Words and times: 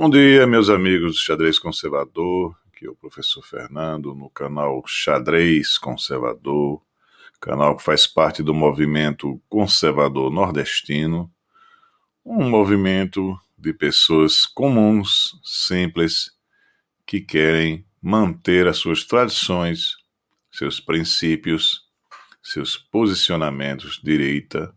Bom 0.00 0.08
dia, 0.08 0.46
meus 0.46 0.70
amigos 0.70 1.14
do 1.14 1.18
Xadrez 1.18 1.58
Conservador. 1.58 2.56
Aqui 2.68 2.86
é 2.86 2.88
o 2.88 2.94
professor 2.94 3.42
Fernando 3.42 4.14
no 4.14 4.30
canal 4.30 4.80
Xadrez 4.86 5.76
Conservador, 5.76 6.80
canal 7.40 7.76
que 7.76 7.82
faz 7.82 8.06
parte 8.06 8.40
do 8.40 8.54
movimento 8.54 9.42
conservador 9.48 10.30
nordestino, 10.30 11.28
um 12.24 12.48
movimento 12.48 13.36
de 13.58 13.72
pessoas 13.72 14.46
comuns, 14.46 15.32
simples, 15.42 16.30
que 17.04 17.20
querem 17.20 17.84
manter 18.00 18.68
as 18.68 18.76
suas 18.76 19.02
tradições, 19.02 19.96
seus 20.48 20.78
princípios, 20.78 21.88
seus 22.40 22.76
posicionamentos 22.76 24.00
direita, 24.00 24.72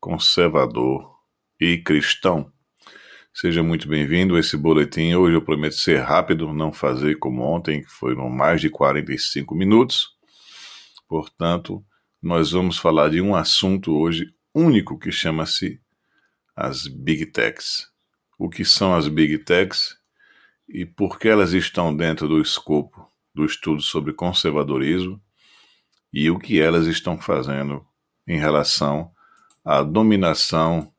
conservador 0.00 1.16
e 1.60 1.78
cristão. 1.78 2.51
Seja 3.34 3.62
muito 3.62 3.88
bem-vindo 3.88 4.36
a 4.36 4.40
esse 4.40 4.58
boletim. 4.58 5.14
Hoje 5.14 5.34
eu 5.34 5.42
prometo 5.42 5.74
ser 5.74 6.00
rápido, 6.00 6.52
não 6.52 6.70
fazer 6.70 7.14
como 7.18 7.42
ontem, 7.42 7.80
que 7.80 7.90
foram 7.90 8.28
mais 8.28 8.60
de 8.60 8.68
45 8.68 9.54
minutos. 9.54 10.10
Portanto, 11.08 11.82
nós 12.22 12.50
vamos 12.50 12.76
falar 12.76 13.08
de 13.08 13.22
um 13.22 13.34
assunto 13.34 13.96
hoje 13.96 14.26
único 14.54 14.98
que 14.98 15.10
chama-se 15.10 15.80
as 16.54 16.86
Big 16.86 17.24
Techs. 17.24 17.90
O 18.38 18.50
que 18.50 18.66
são 18.66 18.94
as 18.94 19.08
Big 19.08 19.38
Techs 19.38 19.96
e 20.68 20.84
por 20.84 21.18
que 21.18 21.26
elas 21.26 21.54
estão 21.54 21.96
dentro 21.96 22.28
do 22.28 22.38
escopo 22.38 23.10
do 23.34 23.46
estudo 23.46 23.80
sobre 23.80 24.12
conservadorismo 24.12 25.18
e 26.12 26.30
o 26.30 26.38
que 26.38 26.60
elas 26.60 26.86
estão 26.86 27.18
fazendo 27.18 27.82
em 28.28 28.38
relação 28.38 29.10
à 29.64 29.82
dominação 29.82 30.92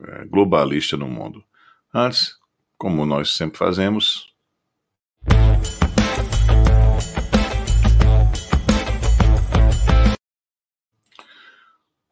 eh, 0.00 0.24
globalista 0.24 0.96
no 0.96 1.06
mundo. 1.06 1.44
Antes, 2.00 2.36
como 2.76 3.04
nós 3.04 3.34
sempre 3.34 3.58
fazemos, 3.58 4.32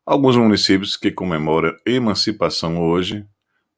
alguns 0.04 0.36
municípios 0.36 0.96
que 0.96 1.12
comemoram 1.12 1.72
emancipação 1.86 2.82
hoje, 2.82 3.24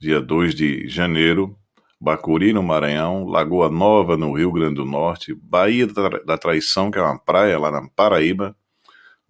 dia 0.00 0.18
2 0.18 0.54
de 0.54 0.88
janeiro, 0.88 1.54
Bacuri, 2.00 2.54
no 2.54 2.62
Maranhão, 2.62 3.26
Lagoa 3.26 3.68
Nova, 3.68 4.16
no 4.16 4.32
Rio 4.32 4.50
Grande 4.50 4.76
do 4.76 4.86
Norte, 4.86 5.34
Baía 5.34 5.86
da 6.24 6.38
Traição, 6.38 6.90
que 6.90 6.98
é 6.98 7.02
uma 7.02 7.18
praia 7.18 7.58
lá 7.58 7.70
na 7.70 7.86
Paraíba, 7.86 8.56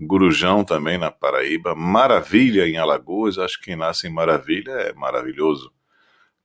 Gurujão 0.01 0.63
também 0.63 0.97
na 0.97 1.11
Paraíba, 1.11 1.75
Maravilha 1.75 2.69
em 2.69 2.77
Alagoas, 2.77 3.37
acho 3.37 3.59
que 3.59 3.65
quem 3.65 3.75
nasce 3.75 4.07
em 4.07 4.13
Maravilha 4.13 4.71
é 4.71 4.93
maravilhoso. 4.93 5.73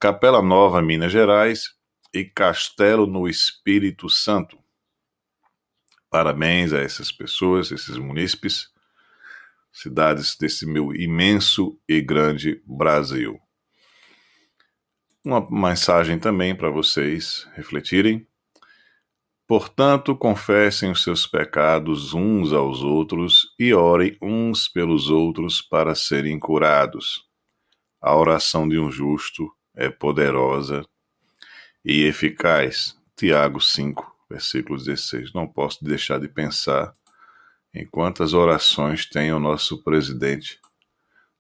Capela 0.04 0.42
Nova, 0.42 0.82
Minas 0.82 1.14
Gerais 1.14 1.70
e 2.14 2.26
Castelo 2.26 3.08
no 3.08 3.26
Espírito 3.26 4.10
Santo. 4.10 4.60
Parabéns 6.10 6.74
a 6.74 6.80
essas 6.80 7.10
pessoas, 7.10 7.72
esses 7.72 7.98
munícipes, 7.98 8.68
cidades 9.72 10.36
desse 10.36 10.66
meu 10.66 10.94
imenso 10.94 11.80
e 11.88 12.02
grande 12.02 12.62
Brasil. 12.68 13.40
Uma 15.24 15.50
mensagem 15.50 16.20
também 16.20 16.54
para 16.54 16.70
vocês 16.70 17.48
refletirem. 17.54 18.28
Portanto, 19.48 20.18
confessem 20.18 20.92
os 20.92 21.02
seus 21.02 21.26
pecados 21.26 22.14
uns 22.14 22.52
aos 22.52 22.84
outros 22.84 23.56
e 23.58 23.74
orem 23.74 24.18
uns 24.22 24.68
pelos 24.68 25.10
outros 25.10 25.62
para 25.62 25.96
serem 25.96 26.38
curados. 26.38 27.24
A 28.02 28.14
oração 28.18 28.68
de 28.68 28.78
um 28.78 28.92
justo 28.92 29.50
é 29.76 29.90
poderosa 29.90 30.86
e 31.84 32.04
eficaz. 32.04 32.98
Tiago 33.16 33.62
5, 33.62 34.26
versículo 34.30 34.78
16. 34.78 35.34
Não 35.34 35.48
posso 35.48 35.84
deixar 35.84 36.20
de 36.20 36.28
pensar 36.28 36.94
em 37.74 37.86
quantas 37.86 38.34
orações 38.34 39.06
tem 39.06 39.32
o 39.32 39.40
nosso 39.40 39.84
presidente 39.84 40.60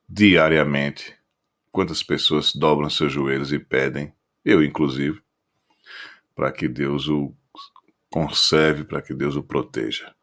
diariamente. 0.07 1.15
Quantas 1.71 2.03
pessoas 2.03 2.53
dobram 2.53 2.89
seus 2.89 3.11
joelhos 3.11 3.51
e 3.51 3.59
pedem, 3.59 4.13
eu 4.45 4.63
inclusive, 4.63 5.21
para 6.35 6.51
que 6.51 6.67
Deus 6.67 7.07
o 7.07 7.33
conserve, 8.11 8.83
para 8.83 9.01
que 9.01 9.13
Deus 9.13 9.35
o 9.35 9.43
proteja. 9.43 10.13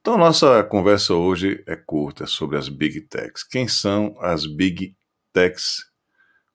Então, 0.00 0.16
nossa 0.16 0.62
conversa 0.62 1.14
hoje 1.14 1.62
é 1.66 1.74
curta 1.74 2.26
sobre 2.26 2.56
as 2.56 2.68
Big 2.68 3.00
Techs. 3.02 3.42
Quem 3.42 3.66
são 3.66 4.14
as 4.20 4.46
Big 4.46 4.94
Techs 5.32 5.87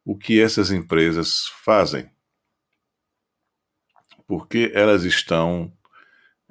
o 0.06 0.18
que 0.18 0.42
essas 0.42 0.72
empresas 0.72 1.48
fazem, 1.64 2.10
porque 4.28 4.72
elas 4.74 5.04
estão 5.04 5.72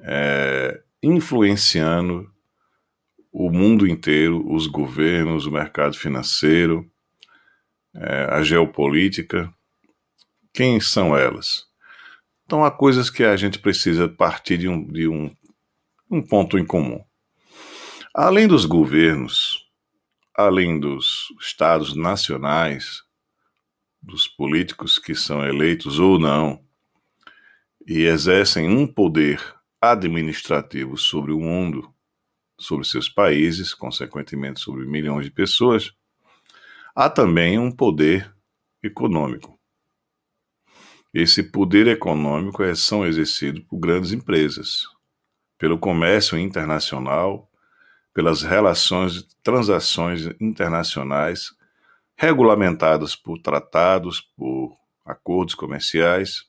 é, 0.01 0.83
influenciando 1.03 2.33
o 3.31 3.51
mundo 3.51 3.87
inteiro, 3.87 4.47
os 4.53 4.67
governos, 4.67 5.47
o 5.47 5.51
mercado 5.51 5.97
financeiro, 5.97 6.91
é, 7.95 8.25
a 8.31 8.43
geopolítica. 8.43 9.53
Quem 10.53 10.81
são 10.81 11.17
elas? 11.17 11.65
Então 12.45 12.65
há 12.65 12.71
coisas 12.71 13.09
que 13.09 13.25
a 13.25 13.37
gente 13.37 13.59
precisa 13.59 14.09
partir 14.09 14.59
de 14.59 14.69
um, 14.69 14.87
de 14.87 15.09
um, 15.09 15.35
um 16.11 16.21
ponto 16.21 16.59
em 16.59 16.67
comum. 16.67 17.03
Além 18.15 18.47
dos 18.47 18.67
governos, 18.67 19.67
além 20.37 20.79
dos 20.79 21.29
estados 21.41 21.97
nacionais, 21.97 23.03
dos 24.03 24.27
políticos 24.27 24.99
que 24.99 25.15
são 25.15 25.47
eleitos 25.47 25.99
ou 25.99 26.19
não 26.19 26.63
e 27.87 28.03
exercem 28.03 28.69
um 28.69 28.87
poder 28.87 29.41
administrativo 29.81 30.97
sobre 30.97 31.33
o 31.33 31.41
mundo, 31.41 31.93
sobre 32.59 32.87
seus 32.87 33.09
países, 33.09 33.75
consequentemente 33.75 34.61
sobre 34.61 34.87
milhões 34.87 35.25
de 35.25 35.31
pessoas, 35.31 35.93
há 36.95 37.09
também 37.09 37.59
um 37.59 37.71
poder 37.71 38.33
econômico. 38.83 39.59
Esse 41.15 41.43
poder 41.43 41.87
econômico 41.89 42.63
é 42.63 42.75
são 42.75 43.07
exercido 43.07 43.63
por 43.65 43.79
grandes 43.79 44.13
empresas, 44.13 44.85
pelo 45.59 45.79
comércio 45.79 46.39
internacional, 46.39 47.51
pelas 48.15 48.43
relações, 48.43 49.27
transações 49.43 50.27
internacionais 50.41 51.51
regulamentadas 52.17 53.17
por 53.17 53.39
tratados, 53.39 54.21
por 54.37 54.75
acordos 55.05 55.55
comerciais, 55.55 56.45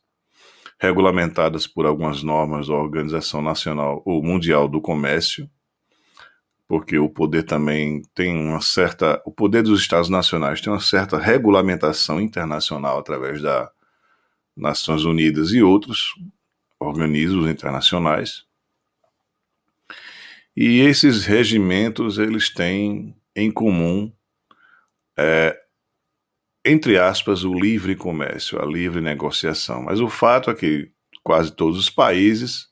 regulamentadas 0.79 1.65
por 1.65 1.85
algumas 1.85 2.23
normas 2.23 2.67
da 2.67 2.73
Organização 2.73 3.41
Nacional 3.41 4.01
ou 4.05 4.23
Mundial 4.23 4.67
do 4.67 4.81
Comércio, 4.81 5.49
porque 6.67 6.97
o 6.97 7.09
poder 7.09 7.43
também 7.43 8.01
tem 8.13 8.35
uma 8.35 8.61
certa, 8.61 9.21
o 9.25 9.31
poder 9.31 9.63
dos 9.63 9.79
estados 9.79 10.09
nacionais 10.09 10.61
tem 10.61 10.71
uma 10.71 10.79
certa 10.79 11.17
regulamentação 11.17 12.19
internacional 12.19 12.99
através 12.99 13.41
da 13.41 13.71
Nações 14.55 15.03
Unidas 15.03 15.51
e 15.51 15.61
outros 15.61 16.13
organismos 16.79 17.49
internacionais. 17.49 18.45
E 20.55 20.81
esses 20.81 21.25
regimentos 21.25 22.19
eles 22.19 22.53
têm 22.53 23.15
em 23.35 23.51
comum 23.51 24.11
é, 25.17 25.57
entre 26.65 26.97
aspas, 26.97 27.43
o 27.43 27.53
livre 27.53 27.95
comércio, 27.95 28.61
a 28.61 28.65
livre 28.65 29.01
negociação. 29.01 29.83
Mas 29.83 29.99
o 29.99 30.09
fato 30.09 30.49
é 30.49 30.55
que 30.55 30.91
quase 31.23 31.51
todos 31.51 31.77
os 31.77 31.89
países 31.89 32.67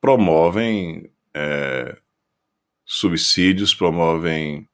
promovem 0.00 1.10
é, 1.34 1.96
subsídios, 2.84 3.74
promovem 3.74 4.68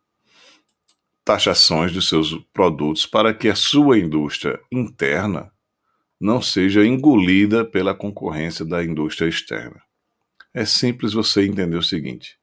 taxações 1.24 1.92
dos 1.92 2.08
seus 2.08 2.34
produtos 2.52 3.06
para 3.06 3.32
que 3.32 3.48
a 3.48 3.54
sua 3.54 3.98
indústria 3.98 4.60
interna 4.70 5.50
não 6.20 6.40
seja 6.40 6.84
engolida 6.86 7.64
pela 7.64 7.94
concorrência 7.94 8.64
da 8.64 8.84
indústria 8.84 9.28
externa. 9.28 9.82
É 10.52 10.64
simples 10.64 11.12
você 11.12 11.46
entender 11.46 11.76
o 11.76 11.82
seguinte: 11.82 12.38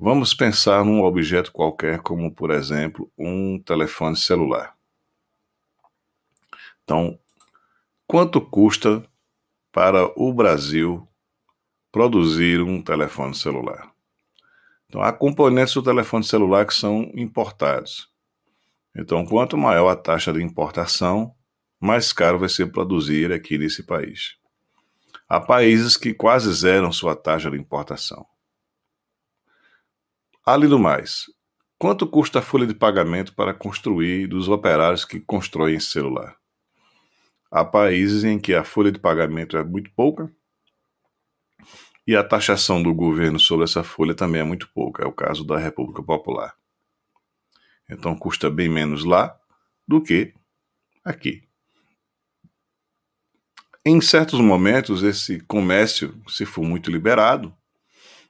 vamos 0.00 0.32
pensar 0.32 0.82
num 0.82 1.02
objeto 1.02 1.52
qualquer, 1.52 2.00
como 2.00 2.34
por 2.34 2.50
exemplo 2.50 3.12
um 3.18 3.60
telefone 3.62 4.16
celular. 4.16 4.74
Então, 6.82 7.18
quanto 8.06 8.40
custa 8.40 9.04
para 9.70 10.10
o 10.16 10.32
Brasil 10.32 11.06
produzir 11.92 12.62
um 12.62 12.80
telefone 12.80 13.34
celular? 13.34 13.92
Então, 14.86 15.02
há 15.02 15.12
componentes 15.12 15.74
do 15.74 15.82
telefone 15.82 16.24
celular 16.24 16.64
que 16.64 16.74
são 16.74 17.12
importados. 17.14 18.08
Então, 18.96 19.24
quanto 19.26 19.56
maior 19.56 19.90
a 19.90 19.96
taxa 19.96 20.32
de 20.32 20.42
importação, 20.42 21.34
mais 21.78 22.10
caro 22.10 22.38
vai 22.38 22.48
ser 22.48 22.72
produzir 22.72 23.30
aqui 23.32 23.58
nesse 23.58 23.82
país. 23.82 24.36
Há 25.28 25.38
países 25.38 25.96
que 25.96 26.14
quase 26.14 26.50
zeram 26.52 26.90
sua 26.90 27.14
taxa 27.14 27.50
de 27.50 27.58
importação. 27.58 28.26
Além 30.44 30.68
do 30.68 30.78
mais, 30.78 31.26
quanto 31.78 32.06
custa 32.06 32.38
a 32.38 32.42
folha 32.42 32.66
de 32.66 32.74
pagamento 32.74 33.34
para 33.34 33.52
construir 33.52 34.26
dos 34.26 34.48
operários 34.48 35.04
que 35.04 35.20
constroem 35.20 35.76
esse 35.76 35.88
celular? 35.88 36.36
Há 37.50 37.64
países 37.64 38.24
em 38.24 38.38
que 38.38 38.54
a 38.54 38.64
folha 38.64 38.90
de 38.90 38.98
pagamento 38.98 39.56
é 39.56 39.64
muito 39.64 39.90
pouca 39.94 40.32
e 42.06 42.16
a 42.16 42.24
taxação 42.24 42.82
do 42.82 42.94
governo 42.94 43.38
sobre 43.38 43.64
essa 43.64 43.84
folha 43.84 44.14
também 44.14 44.40
é 44.40 44.44
muito 44.44 44.68
pouca. 44.72 45.04
É 45.04 45.06
o 45.06 45.12
caso 45.12 45.44
da 45.44 45.58
República 45.58 46.02
Popular. 46.02 46.56
Então 47.88 48.16
custa 48.16 48.48
bem 48.48 48.68
menos 48.68 49.04
lá 49.04 49.38
do 49.86 50.00
que 50.00 50.32
aqui. 51.04 51.42
Em 53.84 54.00
certos 54.00 54.40
momentos, 54.40 55.02
esse 55.02 55.40
comércio, 55.40 56.20
se 56.28 56.46
for 56.46 56.62
muito 56.62 56.90
liberado, 56.90 57.56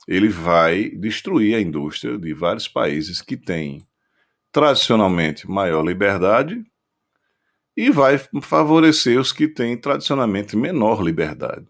ele 0.07 0.29
vai 0.29 0.91
destruir 0.91 1.55
a 1.55 1.61
indústria 1.61 2.19
de 2.19 2.33
vários 2.35 2.67
países 2.67 3.21
que 3.21 3.37
têm 3.37 3.87
tradicionalmente 4.53 5.49
maior 5.49 5.85
liberdade 5.85 6.65
e 7.77 7.91
vai 7.91 8.19
favorecer 8.43 9.19
os 9.19 9.33
que 9.33 9.47
têm 9.47 9.77
tradicionalmente 9.77 10.57
menor 10.57 11.03
liberdade. 11.03 11.67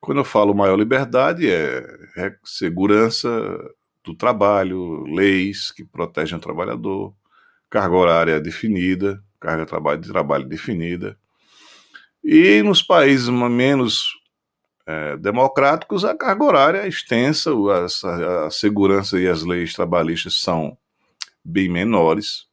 Quando 0.00 0.18
eu 0.18 0.24
falo 0.24 0.54
maior 0.54 0.76
liberdade, 0.76 1.48
é, 1.48 2.34
segurança 2.44 3.30
do 4.02 4.14
trabalho, 4.14 5.04
leis 5.04 5.70
que 5.70 5.84
protegem 5.84 6.36
o 6.36 6.40
trabalhador, 6.40 7.14
carga 7.70 7.94
horária 7.94 8.40
definida, 8.40 9.22
carga 9.38 9.96
de 9.96 10.08
trabalho 10.08 10.44
definida. 10.44 11.16
E 12.24 12.62
nos 12.62 12.82
países 12.82 13.28
menos 13.28 14.21
é, 14.86 15.16
democráticos, 15.16 16.04
a 16.04 16.16
carga 16.16 16.44
horária 16.44 16.78
é 16.78 16.88
extensa, 16.88 17.50
a, 17.50 18.46
a 18.46 18.50
segurança 18.50 19.20
e 19.20 19.28
as 19.28 19.42
leis 19.42 19.72
trabalhistas 19.72 20.40
são 20.40 20.76
bem 21.44 21.68
menores, 21.68 22.46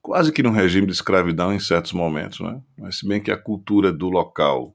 quase 0.00 0.32
que 0.32 0.42
num 0.42 0.50
regime 0.50 0.86
de 0.86 0.92
escravidão 0.92 1.52
em 1.52 1.58
certos 1.58 1.92
momentos, 1.92 2.40
né? 2.40 2.60
Mas 2.78 2.98
se 2.98 3.08
bem 3.08 3.22
que 3.22 3.30
a 3.30 3.36
cultura 3.36 3.92
do 3.92 4.08
local 4.08 4.74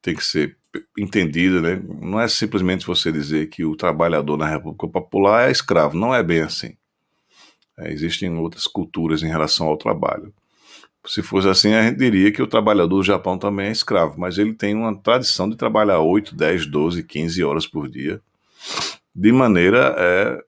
tem 0.00 0.14
que 0.14 0.24
ser 0.24 0.56
entendida, 0.98 1.60
né? 1.60 1.82
Não 2.00 2.20
é 2.20 2.26
simplesmente 2.26 2.86
você 2.86 3.12
dizer 3.12 3.48
que 3.48 3.64
o 3.64 3.76
trabalhador 3.76 4.36
na 4.36 4.48
República 4.48 4.88
Popular 4.88 5.48
é 5.48 5.52
escravo, 5.52 5.96
não 5.96 6.14
é 6.14 6.22
bem 6.22 6.40
assim. 6.40 6.76
É, 7.78 7.92
existem 7.92 8.36
outras 8.36 8.66
culturas 8.66 9.22
em 9.22 9.28
relação 9.28 9.68
ao 9.68 9.76
trabalho. 9.76 10.34
Se 11.06 11.22
fosse 11.22 11.48
assim, 11.48 11.74
a 11.74 11.82
gente 11.82 11.98
diria 11.98 12.30
que 12.30 12.40
o 12.40 12.46
trabalhador 12.46 12.98
do 12.98 13.02
Japão 13.02 13.36
também 13.36 13.66
é 13.66 13.72
escravo, 13.72 14.18
mas 14.20 14.38
ele 14.38 14.54
tem 14.54 14.74
uma 14.74 14.96
tradição 14.96 15.50
de 15.50 15.56
trabalhar 15.56 15.98
8, 15.98 16.34
10, 16.34 16.66
12, 16.66 17.02
15 17.02 17.42
horas 17.42 17.66
por 17.66 17.88
dia, 17.88 18.22
de 19.14 19.32
maneira 19.32 19.94
é, 19.98 20.44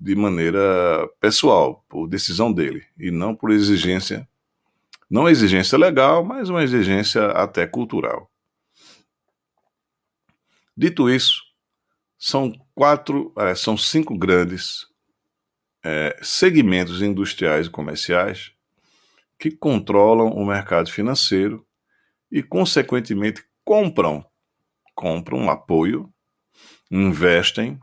de 0.00 0.14
maneira 0.14 1.06
pessoal, 1.20 1.84
por 1.88 2.08
decisão 2.08 2.52
dele, 2.52 2.84
e 2.98 3.10
não 3.10 3.34
por 3.34 3.50
exigência, 3.50 4.26
não 5.10 5.28
exigência 5.28 5.78
legal, 5.78 6.24
mas 6.24 6.48
uma 6.48 6.64
exigência 6.64 7.26
até 7.26 7.66
cultural. 7.66 8.30
Dito 10.76 11.10
isso, 11.10 11.42
são 12.18 12.52
quatro, 12.74 13.32
é, 13.36 13.54
são 13.54 13.76
cinco 13.76 14.16
grandes 14.16 14.86
é, 15.84 16.18
segmentos 16.22 17.02
industriais 17.02 17.66
e 17.66 17.70
comerciais 17.70 18.53
que 19.38 19.50
controlam 19.50 20.28
o 20.28 20.46
mercado 20.46 20.90
financeiro 20.90 21.66
e, 22.30 22.42
consequentemente, 22.42 23.42
compram, 23.64 24.24
compram 24.94 25.50
apoio, 25.50 26.12
investem 26.90 27.78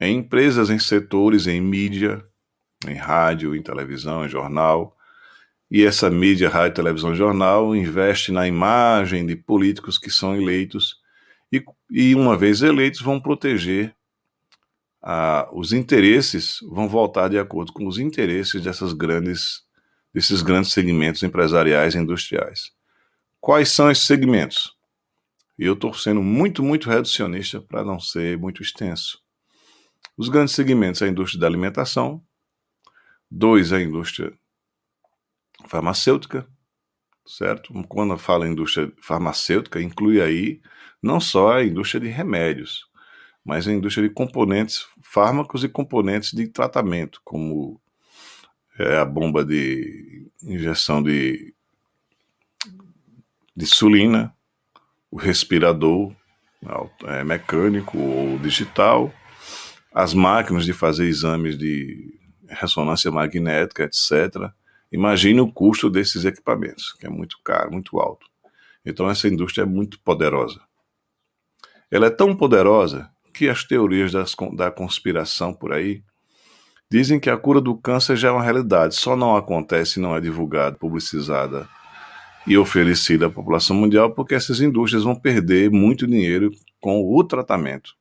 em 0.00 0.18
empresas 0.18 0.70
em 0.70 0.78
setores 0.78 1.46
em 1.46 1.60
mídia, 1.60 2.24
em 2.86 2.94
rádio, 2.94 3.54
em 3.54 3.62
televisão, 3.62 4.24
em 4.24 4.28
jornal. 4.28 4.96
E 5.70 5.84
essa 5.84 6.08
mídia, 6.08 6.48
rádio, 6.48 6.76
televisão, 6.76 7.14
jornal 7.14 7.74
investe 7.74 8.32
na 8.32 8.46
imagem 8.46 9.26
de 9.26 9.36
políticos 9.36 9.98
que 9.98 10.10
são 10.10 10.36
eleitos 10.36 10.96
e, 11.52 11.64
e 11.90 12.14
uma 12.14 12.36
vez 12.36 12.62
eleitos, 12.62 13.00
vão 13.00 13.20
proteger 13.20 13.94
ah, 15.02 15.48
os 15.52 15.72
interesses, 15.72 16.58
vão 16.70 16.88
voltar 16.88 17.28
de 17.28 17.38
acordo 17.38 17.72
com 17.72 17.86
os 17.86 17.98
interesses 17.98 18.62
dessas 18.62 18.92
grandes, 18.92 19.62
desses 20.18 20.42
grandes 20.42 20.72
segmentos 20.72 21.22
empresariais 21.22 21.94
e 21.94 21.98
industriais. 21.98 22.72
Quais 23.40 23.68
são 23.68 23.88
esses 23.88 24.04
segmentos? 24.04 24.76
Eu 25.56 25.74
estou 25.74 25.94
sendo 25.94 26.20
muito, 26.20 26.60
muito 26.60 26.90
reducionista 26.90 27.60
para 27.60 27.84
não 27.84 28.00
ser 28.00 28.36
muito 28.36 28.60
extenso. 28.60 29.22
Os 30.16 30.28
grandes 30.28 30.56
segmentos, 30.56 31.02
a 31.02 31.06
indústria 31.06 31.40
da 31.40 31.46
alimentação, 31.46 32.20
dois, 33.30 33.72
a 33.72 33.80
indústria 33.80 34.36
farmacêutica, 35.68 36.48
certo? 37.24 37.72
Quando 37.84 38.18
fala 38.18 38.48
indústria 38.48 38.92
farmacêutica, 39.00 39.80
inclui 39.80 40.20
aí 40.20 40.60
não 41.00 41.20
só 41.20 41.52
a 41.52 41.64
indústria 41.64 42.00
de 42.00 42.08
remédios, 42.08 42.88
mas 43.44 43.68
a 43.68 43.72
indústria 43.72 44.08
de 44.08 44.12
componentes, 44.12 44.84
fármacos 45.00 45.62
e 45.62 45.68
componentes 45.68 46.32
de 46.32 46.48
tratamento, 46.48 47.20
como 47.24 47.80
é, 48.78 48.98
a 48.98 49.04
bomba 49.04 49.44
de 49.44 50.30
injeção 50.42 51.02
de, 51.02 51.52
de 53.56 53.64
insulina, 53.64 54.32
o 55.10 55.16
respirador 55.16 56.14
é, 57.04 57.24
mecânico 57.24 57.98
ou 57.98 58.38
digital, 58.38 59.12
as 59.92 60.14
máquinas 60.14 60.64
de 60.64 60.72
fazer 60.72 61.06
exames 61.06 61.58
de 61.58 62.14
ressonância 62.48 63.10
magnética, 63.10 63.84
etc. 63.84 64.52
Imagine 64.92 65.40
o 65.40 65.52
custo 65.52 65.90
desses 65.90 66.24
equipamentos, 66.24 66.92
que 66.92 67.06
é 67.06 67.10
muito 67.10 67.38
caro, 67.44 67.72
muito 67.72 67.98
alto. 67.98 68.26
Então 68.84 69.10
essa 69.10 69.28
indústria 69.28 69.62
é 69.62 69.66
muito 69.66 70.00
poderosa. 70.00 70.60
Ela 71.90 72.06
é 72.06 72.10
tão 72.10 72.34
poderosa 72.36 73.10
que 73.34 73.48
as 73.48 73.64
teorias 73.64 74.12
das, 74.12 74.34
da 74.54 74.70
conspiração 74.70 75.52
por 75.52 75.72
aí 75.72 76.02
dizem 76.90 77.20
que 77.20 77.30
a 77.30 77.36
cura 77.36 77.60
do 77.60 77.76
câncer 77.76 78.16
já 78.16 78.28
é 78.28 78.30
uma 78.30 78.42
realidade, 78.42 78.94
só 78.94 79.16
não 79.16 79.36
acontece, 79.36 80.00
não 80.00 80.16
é 80.16 80.20
divulgada, 80.20 80.76
publicizada 80.76 81.68
e 82.46 82.56
oferecida 82.56 83.26
à 83.26 83.30
população 83.30 83.76
mundial 83.76 84.14
porque 84.14 84.34
essas 84.34 84.60
indústrias 84.60 85.04
vão 85.04 85.14
perder 85.14 85.70
muito 85.70 86.06
dinheiro 86.06 86.50
com 86.80 87.02
o 87.02 87.24
tratamento. 87.24 87.94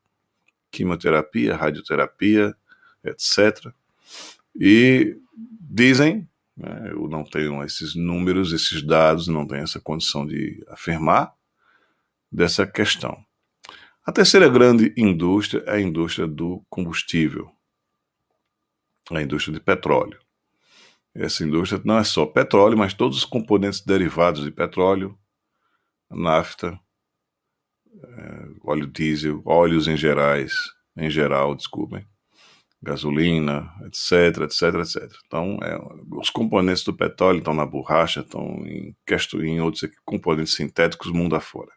Quimioterapia, 0.72 1.56
radioterapia, 1.56 2.56
etc. 3.04 3.72
E 4.56 5.18
dizem 5.60 6.28
né? 6.58 6.90
Eu 6.92 7.08
não 7.08 7.24
tenho 7.24 7.64
esses 7.64 7.94
números, 7.94 8.52
esses 8.52 8.82
dados, 8.82 9.28
não 9.28 9.46
tenho 9.46 9.64
essa 9.64 9.80
condição 9.80 10.26
de 10.26 10.64
afirmar 10.70 11.32
dessa 12.32 12.66
questão. 12.66 13.24
A 14.04 14.12
terceira 14.12 14.50
grande 14.50 14.92
indústria 14.98 15.64
é 15.68 15.76
a 15.76 15.82
indústria 15.82 16.26
do 16.26 16.64
combustível, 16.70 17.52
a 19.16 19.22
indústria 19.22 19.54
de 19.54 19.60
petróleo. 19.60 20.20
Essa 21.16 21.44
indústria 21.44 21.82
não 21.84 21.98
é 21.98 22.04
só 22.04 22.26
petróleo, 22.26 22.78
mas 22.78 22.94
todos 22.94 23.18
os 23.18 23.26
componentes 23.26 23.82
derivados 23.82 24.44
de 24.44 24.52
petróleo, 24.52 25.18
nafta, 26.10 26.80
é, 28.04 28.48
óleo 28.64 28.88
diesel, 28.88 29.42
óleos 29.46 29.88
em 29.88 29.98
gerais, 29.98 30.54
em 30.96 31.10
geral, 31.10 31.56
desculpem, 31.56 32.06
gasolina, 32.82 33.72
etc, 33.86 34.44
etc, 34.44 34.62
etc. 34.76 35.12
Então, 35.26 35.58
é, 35.64 35.78
os 36.12 36.30
componentes 36.30 36.84
do 36.84 36.94
petróleo 36.94 37.40
estão 37.40 37.54
na 37.54 37.66
borracha, 37.66 38.22
estão 38.22 38.64
em, 38.66 38.96
em 39.44 39.62
outros 39.62 39.90
componentes 40.06 40.54
sintéticos 40.54 41.12
mundo 41.12 41.36
afora. 41.36 41.72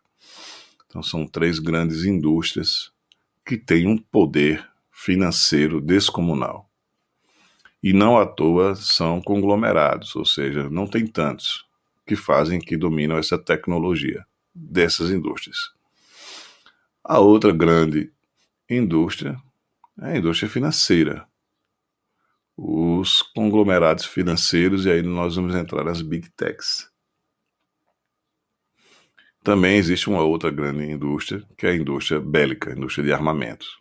Então, 0.87 1.03
são 1.03 1.27
três 1.27 1.59
grandes 1.59 2.05
indústrias 2.05 2.93
que 3.47 3.57
têm 3.57 3.87
um 3.87 3.97
poder 3.97 4.69
financeiro 4.93 5.81
descomunal. 5.81 6.70
E 7.83 7.93
não 7.93 8.19
à 8.19 8.27
toa 8.27 8.75
são 8.75 9.23
conglomerados, 9.23 10.15
ou 10.15 10.25
seja, 10.25 10.69
não 10.69 10.87
tem 10.87 11.07
tantos 11.07 11.67
que 12.07 12.15
fazem, 12.15 12.61
que 12.61 12.77
dominam 12.77 13.17
essa 13.17 13.39
tecnologia 13.39 14.27
dessas 14.55 15.11
indústrias. 15.11 15.57
A 17.03 17.19
outra 17.19 17.53
grande 17.53 18.13
indústria 18.69 19.41
é 20.01 20.13
a 20.13 20.17
indústria 20.19 20.51
financeira, 20.51 21.27
os 22.57 23.23
conglomerados 23.23 24.05
financeiros, 24.05 24.85
e 24.85 24.91
aí 24.91 25.03
nós 25.03 25.37
vamos 25.37 25.55
entrar 25.55 25.83
nas 25.83 26.03
big 26.03 26.29
techs. 26.31 26.91
Também 29.43 29.79
existe 29.79 30.11
uma 30.11 30.23
outra 30.23 30.51
grande 30.51 30.85
indústria, 30.85 31.43
que 31.57 31.67
é 31.67 31.71
a 31.71 31.77
indústria 31.77 32.21
bélica, 32.21 32.71
a 32.71 32.77
indústria 32.77 33.05
de 33.05 33.13
armamentos. 33.13 33.79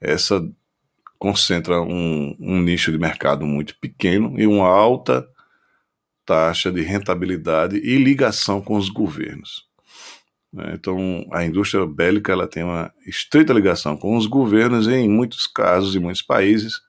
Essa 0.00 0.40
concentra 1.18 1.80
um, 1.80 2.36
um 2.38 2.60
nicho 2.60 2.92
de 2.92 2.98
mercado 2.98 3.44
muito 3.44 3.76
pequeno 3.78 4.38
e 4.38 4.46
uma 4.46 4.68
alta 4.68 5.28
taxa 6.24 6.70
de 6.70 6.82
rentabilidade 6.82 7.76
e 7.76 7.96
ligação 7.96 8.60
com 8.60 8.76
os 8.76 8.88
governos. 8.88 9.66
Né? 10.52 10.72
Então, 10.74 11.26
a 11.32 11.44
indústria 11.44 11.86
bélica 11.86 12.32
ela 12.32 12.46
tem 12.46 12.62
uma 12.62 12.92
estreita 13.06 13.52
ligação 13.52 13.96
com 13.96 14.16
os 14.16 14.26
governos 14.26 14.86
e, 14.86 14.92
em 14.92 15.08
muitos 15.08 15.46
casos, 15.46 15.96
em 15.96 15.98
muitos 15.98 16.22
países, 16.22 16.80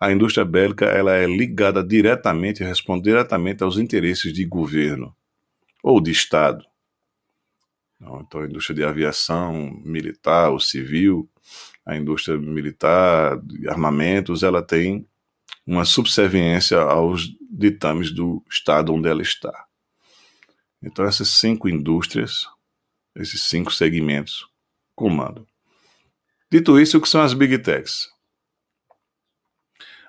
a 0.00 0.12
indústria 0.12 0.44
bélica 0.44 0.86
ela 0.86 1.12
é 1.12 1.26
ligada 1.26 1.82
diretamente, 1.82 2.62
responde 2.62 3.02
diretamente 3.02 3.64
aos 3.64 3.78
interesses 3.78 4.32
de 4.32 4.44
governo 4.44 5.14
ou 5.82 6.00
de 6.00 6.12
Estado. 6.12 6.64
Então, 8.00 8.40
a 8.40 8.46
indústria 8.46 8.76
de 8.76 8.84
aviação 8.84 9.72
militar 9.84 10.50
ou 10.50 10.60
civil, 10.60 11.28
a 11.88 11.96
indústria 11.96 12.36
militar 12.36 13.40
de 13.40 13.66
armamentos, 13.66 14.42
ela 14.42 14.62
tem 14.62 15.08
uma 15.66 15.86
subserviência 15.86 16.78
aos 16.78 17.34
ditames 17.50 18.12
do 18.12 18.44
Estado 18.50 18.92
onde 18.92 19.08
ela 19.08 19.22
está. 19.22 19.64
Então, 20.82 21.06
essas 21.06 21.30
cinco 21.30 21.66
indústrias, 21.66 22.46
esses 23.16 23.40
cinco 23.40 23.72
segmentos, 23.72 24.46
comandam. 24.94 25.46
Dito 26.52 26.78
isso, 26.78 26.98
o 26.98 27.00
que 27.00 27.08
são 27.08 27.22
as 27.22 27.32
Big 27.32 27.56
Techs? 27.58 28.10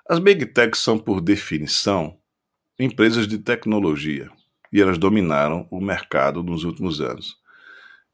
As 0.07 0.19
Big 0.19 0.47
Techs 0.47 0.81
são, 0.81 0.99
por 0.99 1.21
definição, 1.21 2.19
empresas 2.77 3.25
de 3.25 3.37
tecnologia 3.37 4.29
e 4.71 4.81
elas 4.81 4.97
dominaram 4.97 5.65
o 5.71 5.79
mercado 5.79 6.43
nos 6.43 6.65
últimos 6.65 6.99
anos. 6.99 7.38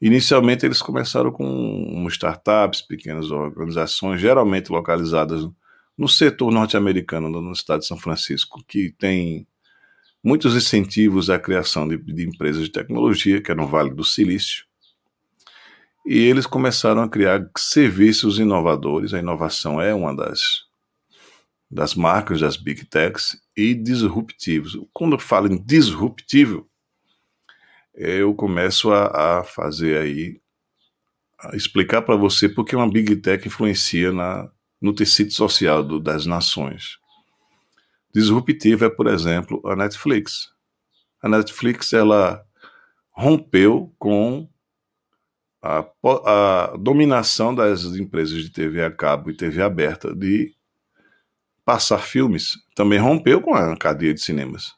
Inicialmente, 0.05 0.63
eles 0.63 0.83
começaram 0.83 1.31
com 1.31 2.05
startups, 2.09 2.79
pequenas 2.79 3.31
organizações, 3.31 4.21
geralmente 4.21 4.71
localizadas 4.71 5.49
no 5.97 6.07
setor 6.07 6.51
norte-americano, 6.51 7.27
no 7.27 7.51
estado 7.51 7.79
de 7.79 7.87
São 7.87 7.97
Francisco, 7.97 8.63
que 8.67 8.91
tem 8.99 9.47
muitos 10.23 10.55
incentivos 10.55 11.31
à 11.31 11.39
criação 11.39 11.87
de, 11.87 11.97
de 11.97 12.23
empresas 12.23 12.65
de 12.65 12.69
tecnologia, 12.69 13.41
que 13.41 13.51
é 13.51 13.55
no 13.55 13.65
Vale 13.65 13.95
do 13.95 14.03
Silício. 14.03 14.65
E 16.05 16.19
eles 16.19 16.45
começaram 16.45 17.01
a 17.01 17.09
criar 17.09 17.49
serviços 17.57 18.37
inovadores. 18.37 19.11
A 19.11 19.17
inovação 19.17 19.81
é 19.81 19.91
uma 19.91 20.15
das, 20.15 20.65
das 21.71 21.95
marcas 21.95 22.41
das 22.41 22.57
Big 22.57 22.85
Techs 22.85 23.35
e 23.57 23.73
disruptivos. 23.73 24.77
Quando 24.93 25.13
eu 25.13 25.19
falo 25.19 25.51
em 25.51 25.59
disruptivo, 25.59 26.69
eu 27.95 28.33
começo 28.33 28.91
a, 28.91 29.39
a 29.39 29.43
fazer 29.43 29.97
aí, 29.97 30.41
a 31.39 31.55
explicar 31.55 32.01
para 32.01 32.15
você 32.15 32.49
porque 32.49 32.75
uma 32.75 32.89
Big 32.89 33.15
Tech 33.17 33.47
influencia 33.47 34.11
na, 34.11 34.49
no 34.81 34.93
tecido 34.93 35.31
social 35.31 35.83
do, 35.83 35.99
das 35.99 36.25
nações. 36.25 36.97
Disruptiva 38.13 38.85
é, 38.85 38.89
por 38.89 39.07
exemplo, 39.07 39.61
a 39.65 39.75
Netflix. 39.75 40.49
A 41.21 41.27
Netflix 41.27 41.91
ela 41.91 42.45
rompeu 43.11 43.93
com 43.97 44.47
a, 45.61 45.85
a 46.25 46.77
dominação 46.77 47.55
das 47.55 47.83
empresas 47.85 48.43
de 48.43 48.51
TV 48.51 48.83
a 48.83 48.91
cabo 48.91 49.29
e 49.29 49.35
TV 49.35 49.61
aberta 49.61 50.13
de 50.13 50.53
passar 51.65 51.99
filmes. 51.99 52.53
Também 52.75 52.99
rompeu 52.99 53.41
com 53.41 53.55
a 53.55 53.75
cadeia 53.75 54.13
de 54.13 54.21
cinemas. 54.21 54.73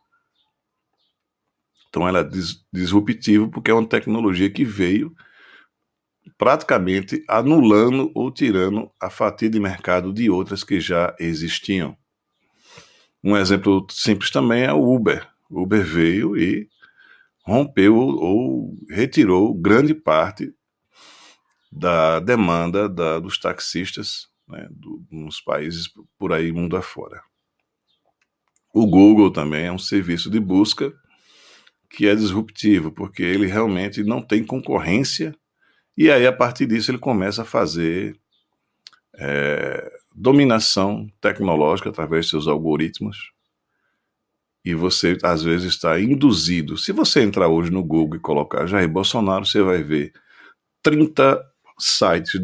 Então 1.98 2.08
ela 2.08 2.20
é 2.20 2.30
disruptiva 2.72 3.50
porque 3.50 3.72
é 3.72 3.74
uma 3.74 3.88
tecnologia 3.88 4.51
que 4.51 4.63
veio 4.63 5.16
praticamente 6.38 7.25
anulando 7.27 8.12
ou 8.13 8.32
tirando 8.32 8.92
a 9.01 9.10
fatia 9.10 9.50
de 9.50 9.60
mercado 9.60 10.13
de 10.13 10.30
outras 10.30 10.63
que 10.63 10.80
já 10.80 11.16
existiam. 11.20 11.98
Um 13.24 13.36
exemplo 13.36 13.88
simples 13.89 14.30
também 14.30 14.66
é 14.66 14.72
o 14.72 14.94
Uber. 14.94 15.27
O 15.50 15.63
Uber 15.63 15.84
veio 15.84 16.38
e 16.38 16.70
rompeu 17.44 17.96
ou 17.96 18.77
retirou 18.92 19.51
grande 19.56 19.96
parte 19.96 20.54
da 21.72 22.20
demanda 22.20 22.88
da, 22.88 23.18
dos 23.18 23.39
taxistas 23.39 24.27
né, 24.48 24.68
do, 24.70 25.04
nos 25.10 25.42
países 25.42 25.89
por 26.20 26.32
aí 26.32 26.51
mundo 26.51 26.77
afora. 26.77 27.24
O 28.72 28.86
Google 28.86 29.32
também 29.32 29.66
é 29.66 29.72
um 29.72 29.80
serviço 29.80 30.30
de 30.30 30.39
busca 30.39 30.94
que 31.89 32.08
é 32.08 32.15
disruptivo, 32.15 32.91
porque 32.91 33.24
ele 33.24 33.48
realmente 33.48 34.03
não 34.03 34.22
tem 34.22 34.44
concorrência 34.44 35.34
e 35.98 36.12
aí, 36.12 36.27
a 36.27 36.32
partir 36.32 36.67
disso, 36.67 36.91
ele 36.91 37.00
começa 37.00 37.41
a 37.41 37.46
fazer 37.46 38.15
é, 39.17 39.91
dominação 40.15 41.12
tecnológica 41.20 41.89
através 41.89 42.25
de 42.25 42.32
seus 42.32 42.48
algoritmos. 42.48 43.32
E 44.63 44.75
você, 44.75 45.17
às 45.24 45.41
vezes, 45.41 45.74
está 45.74 46.00
induzido. 46.00 46.77
Se 46.77 46.91
você 46.91 47.24
entrar 47.24 47.48
hoje 47.48 47.72
no 47.72 47.84
Google 47.84 48.17
e 48.17 48.22
colocar 48.22 48.67
Jair 48.67 48.88
Bolsonaro, 48.88 49.44
você 49.44 49.63
vai 49.63 49.82
ver 49.82 50.13
30 50.84 51.44
sites 51.79 52.39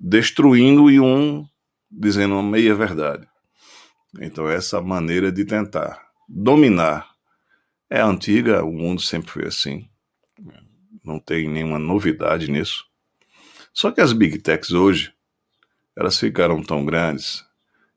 destruindo 0.00 0.90
e 0.90 0.98
um 0.98 1.46
dizendo 1.88 2.34
uma 2.34 2.42
meia 2.42 2.74
verdade. 2.74 3.24
Então, 4.20 4.48
essa 4.48 4.80
maneira 4.80 5.30
de 5.30 5.44
tentar 5.44 6.02
dominar 6.28 7.13
é 7.98 8.02
antiga, 8.02 8.64
o 8.64 8.72
mundo 8.72 9.00
sempre 9.00 9.30
foi 9.30 9.46
assim 9.46 9.88
não 11.04 11.20
tem 11.20 11.48
nenhuma 11.48 11.78
novidade 11.78 12.50
nisso. 12.50 12.86
Só 13.72 13.90
que 13.90 14.00
as 14.00 14.12
big 14.12 14.38
techs 14.38 14.72
hoje, 14.72 15.12
elas 15.94 16.18
ficaram 16.18 16.62
tão 16.62 16.84
grandes 16.84 17.44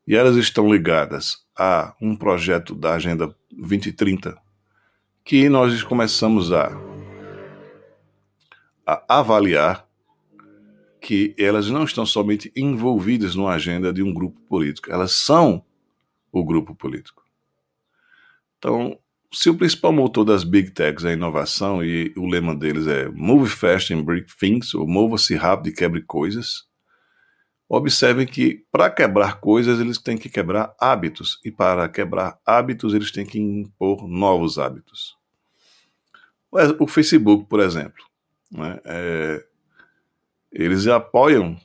e 0.05 0.15
elas 0.15 0.35
estão 0.35 0.71
ligadas 0.71 1.45
a 1.55 1.95
um 2.01 2.15
projeto 2.15 2.75
da 2.75 2.95
Agenda 2.95 3.33
2030 3.51 4.37
que 5.23 5.49
nós 5.49 5.83
começamos 5.83 6.51
a, 6.51 6.71
a 8.85 9.19
avaliar 9.19 9.87
que 11.01 11.33
elas 11.37 11.69
não 11.69 11.83
estão 11.83 12.05
somente 12.05 12.51
envolvidas 12.55 13.35
numa 13.35 13.53
agenda 13.53 13.93
de 13.93 14.01
um 14.01 14.13
grupo 14.13 14.39
político, 14.41 14.91
elas 14.91 15.11
são 15.11 15.63
o 16.31 16.43
grupo 16.43 16.73
político. 16.75 17.23
Então, 18.57 18.97
se 19.33 19.49
o 19.49 19.57
principal 19.57 19.91
motor 19.91 20.23
das 20.23 20.43
big 20.43 20.71
techs 20.71 21.03
é 21.03 21.13
inovação 21.13 21.83
e 21.83 22.13
o 22.15 22.25
lema 22.25 22.55
deles 22.55 22.87
é 22.87 23.09
Move 23.09 23.49
Fast 23.49 23.93
and 23.93 24.03
Break 24.03 24.35
Things, 24.37 24.73
ou 24.73 24.87
mova-se 24.87 25.35
rápido 25.35 25.69
e 25.69 25.75
quebre 25.75 26.01
coisas, 26.01 26.65
observem 27.67 28.25
que 28.25 28.65
para 28.71 28.89
quebrar 28.89 29.39
coisas 29.39 29.79
eles 29.79 29.97
têm 29.97 30.17
que 30.17 30.29
quebrar 30.29 30.73
hábitos, 30.79 31.39
e 31.43 31.51
para 31.51 31.89
quebrar 31.89 32.39
hábitos 32.45 32.93
eles 32.93 33.11
têm 33.11 33.25
que 33.25 33.39
impor 33.39 34.07
novos 34.07 34.57
hábitos. 34.57 35.17
O 36.79 36.87
Facebook, 36.87 37.45
por 37.49 37.59
exemplo, 37.59 38.03
né, 38.49 38.79
é, 38.85 39.45
eles 40.51 40.87
apoiam 40.87 41.59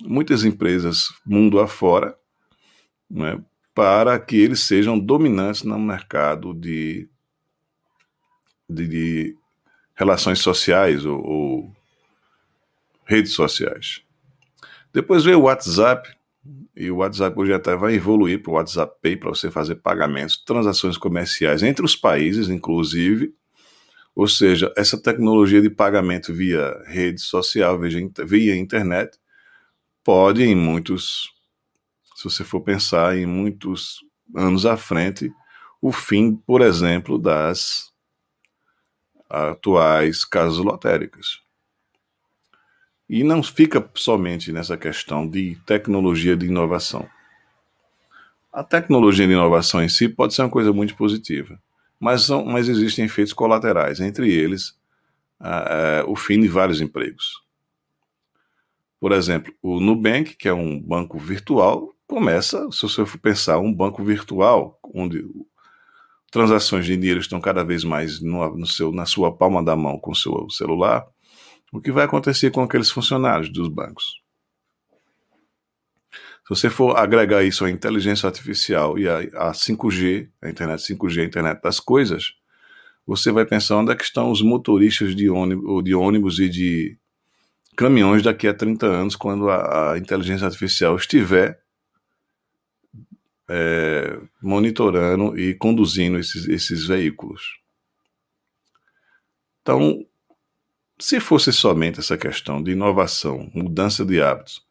muitas 0.00 0.44
empresas 0.44 1.08
mundo 1.26 1.58
afora 1.58 2.16
né, 3.10 3.42
para 3.74 4.18
que 4.20 4.36
eles 4.36 4.60
sejam 4.60 4.98
dominantes 4.98 5.64
no 5.64 5.78
mercado 5.78 6.54
de, 6.54 7.08
de, 8.70 8.86
de 8.86 9.36
relações 9.94 10.38
sociais 10.38 11.04
ou, 11.04 11.20
ou, 11.20 11.76
redes 13.04 13.32
sociais. 13.32 14.02
Depois 14.92 15.24
veio 15.24 15.40
o 15.40 15.42
WhatsApp, 15.42 16.08
e 16.76 16.90
o 16.90 16.96
WhatsApp 16.96 17.38
hoje 17.38 17.52
até 17.52 17.76
vai 17.76 17.94
evoluir 17.94 18.42
para 18.42 18.50
o 18.52 18.54
WhatsApp 18.54 18.96
Pay 19.02 19.16
para 19.16 19.30
você 19.30 19.50
fazer 19.50 19.76
pagamentos, 19.76 20.36
transações 20.44 20.96
comerciais 20.96 21.62
entre 21.62 21.84
os 21.84 21.96
países, 21.96 22.48
inclusive. 22.48 23.34
Ou 24.14 24.28
seja, 24.28 24.72
essa 24.76 25.00
tecnologia 25.00 25.60
de 25.60 25.68
pagamento 25.68 26.32
via 26.32 26.80
rede 26.86 27.20
social, 27.20 27.78
via 27.78 28.56
internet, 28.56 29.18
pode, 30.04 30.44
em 30.44 30.54
muitos 30.54 31.33
se 32.14 32.24
você 32.24 32.44
for 32.44 32.60
pensar 32.60 33.16
em 33.16 33.26
muitos 33.26 34.04
anos 34.34 34.64
à 34.64 34.76
frente, 34.76 35.32
o 35.80 35.92
fim, 35.92 36.34
por 36.34 36.62
exemplo, 36.62 37.18
das 37.18 37.92
atuais 39.28 40.24
casas 40.24 40.58
lotéricas. 40.58 41.40
E 43.08 43.22
não 43.22 43.42
fica 43.42 43.90
somente 43.94 44.50
nessa 44.52 44.76
questão 44.76 45.28
de 45.28 45.56
tecnologia 45.66 46.36
de 46.36 46.46
inovação. 46.46 47.06
A 48.52 48.62
tecnologia 48.62 49.26
de 49.26 49.32
inovação 49.32 49.82
em 49.82 49.88
si 49.88 50.08
pode 50.08 50.32
ser 50.32 50.42
uma 50.42 50.50
coisa 50.50 50.72
muito 50.72 50.96
positiva, 50.96 51.60
mas, 52.00 52.22
são, 52.22 52.44
mas 52.44 52.68
existem 52.68 53.04
efeitos 53.04 53.32
colaterais, 53.32 54.00
entre 54.00 54.32
eles 54.32 54.78
o 56.06 56.16
fim 56.16 56.40
de 56.40 56.48
vários 56.48 56.80
empregos. 56.80 57.42
Por 58.98 59.12
exemplo, 59.12 59.52
o 59.60 59.80
Nubank, 59.80 60.36
que 60.36 60.48
é 60.48 60.54
um 60.54 60.80
banco 60.80 61.18
virtual, 61.18 61.93
começa, 62.06 62.70
se 62.70 62.82
você 62.82 63.04
for 63.04 63.18
pensar, 63.18 63.58
um 63.58 63.72
banco 63.72 64.02
virtual, 64.04 64.78
onde 64.94 65.24
transações 66.30 66.84
de 66.84 66.96
dinheiro 66.96 67.20
estão 67.20 67.40
cada 67.40 67.64
vez 67.64 67.84
mais 67.84 68.20
no, 68.20 68.56
no 68.56 68.66
seu, 68.66 68.92
na 68.92 69.06
sua 69.06 69.34
palma 69.36 69.64
da 69.64 69.76
mão 69.76 69.98
com 69.98 70.10
o 70.10 70.16
seu 70.16 70.48
celular, 70.50 71.06
o 71.72 71.80
que 71.80 71.92
vai 71.92 72.04
acontecer 72.04 72.50
com 72.50 72.62
aqueles 72.62 72.90
funcionários 72.90 73.48
dos 73.48 73.68
bancos? 73.68 74.22
Se 76.44 76.50
você 76.50 76.68
for 76.68 76.96
agregar 76.96 77.42
isso 77.42 77.64
à 77.64 77.70
inteligência 77.70 78.26
artificial 78.26 78.98
e 78.98 79.08
à 79.08 79.52
5G, 79.52 80.28
a 80.42 80.50
internet 80.50 80.80
5G, 80.80 81.22
a 81.22 81.24
internet 81.24 81.62
das 81.62 81.80
coisas, 81.80 82.34
você 83.06 83.32
vai 83.32 83.46
pensar 83.46 83.76
onde 83.76 83.92
é 83.92 83.96
que 83.96 84.04
estão 84.04 84.30
os 84.30 84.42
motoristas 84.42 85.16
de 85.16 85.30
ônibus, 85.30 85.82
de 85.82 85.94
ônibus 85.94 86.38
e 86.38 86.48
de 86.48 86.98
caminhões 87.76 88.22
daqui 88.22 88.46
a 88.46 88.54
30 88.54 88.86
anos, 88.86 89.16
quando 89.16 89.48
a, 89.48 89.92
a 89.92 89.98
inteligência 89.98 90.46
artificial 90.46 90.96
estiver 90.96 91.63
é, 93.48 94.18
monitorando 94.42 95.38
e 95.38 95.54
conduzindo 95.54 96.18
esses, 96.18 96.48
esses 96.48 96.86
veículos. 96.86 97.58
Então, 99.60 100.04
se 100.98 101.20
fosse 101.20 101.52
somente 101.52 102.00
essa 102.00 102.16
questão 102.16 102.62
de 102.62 102.72
inovação, 102.72 103.50
mudança 103.54 104.04
de 104.04 104.20
hábitos, 104.20 104.64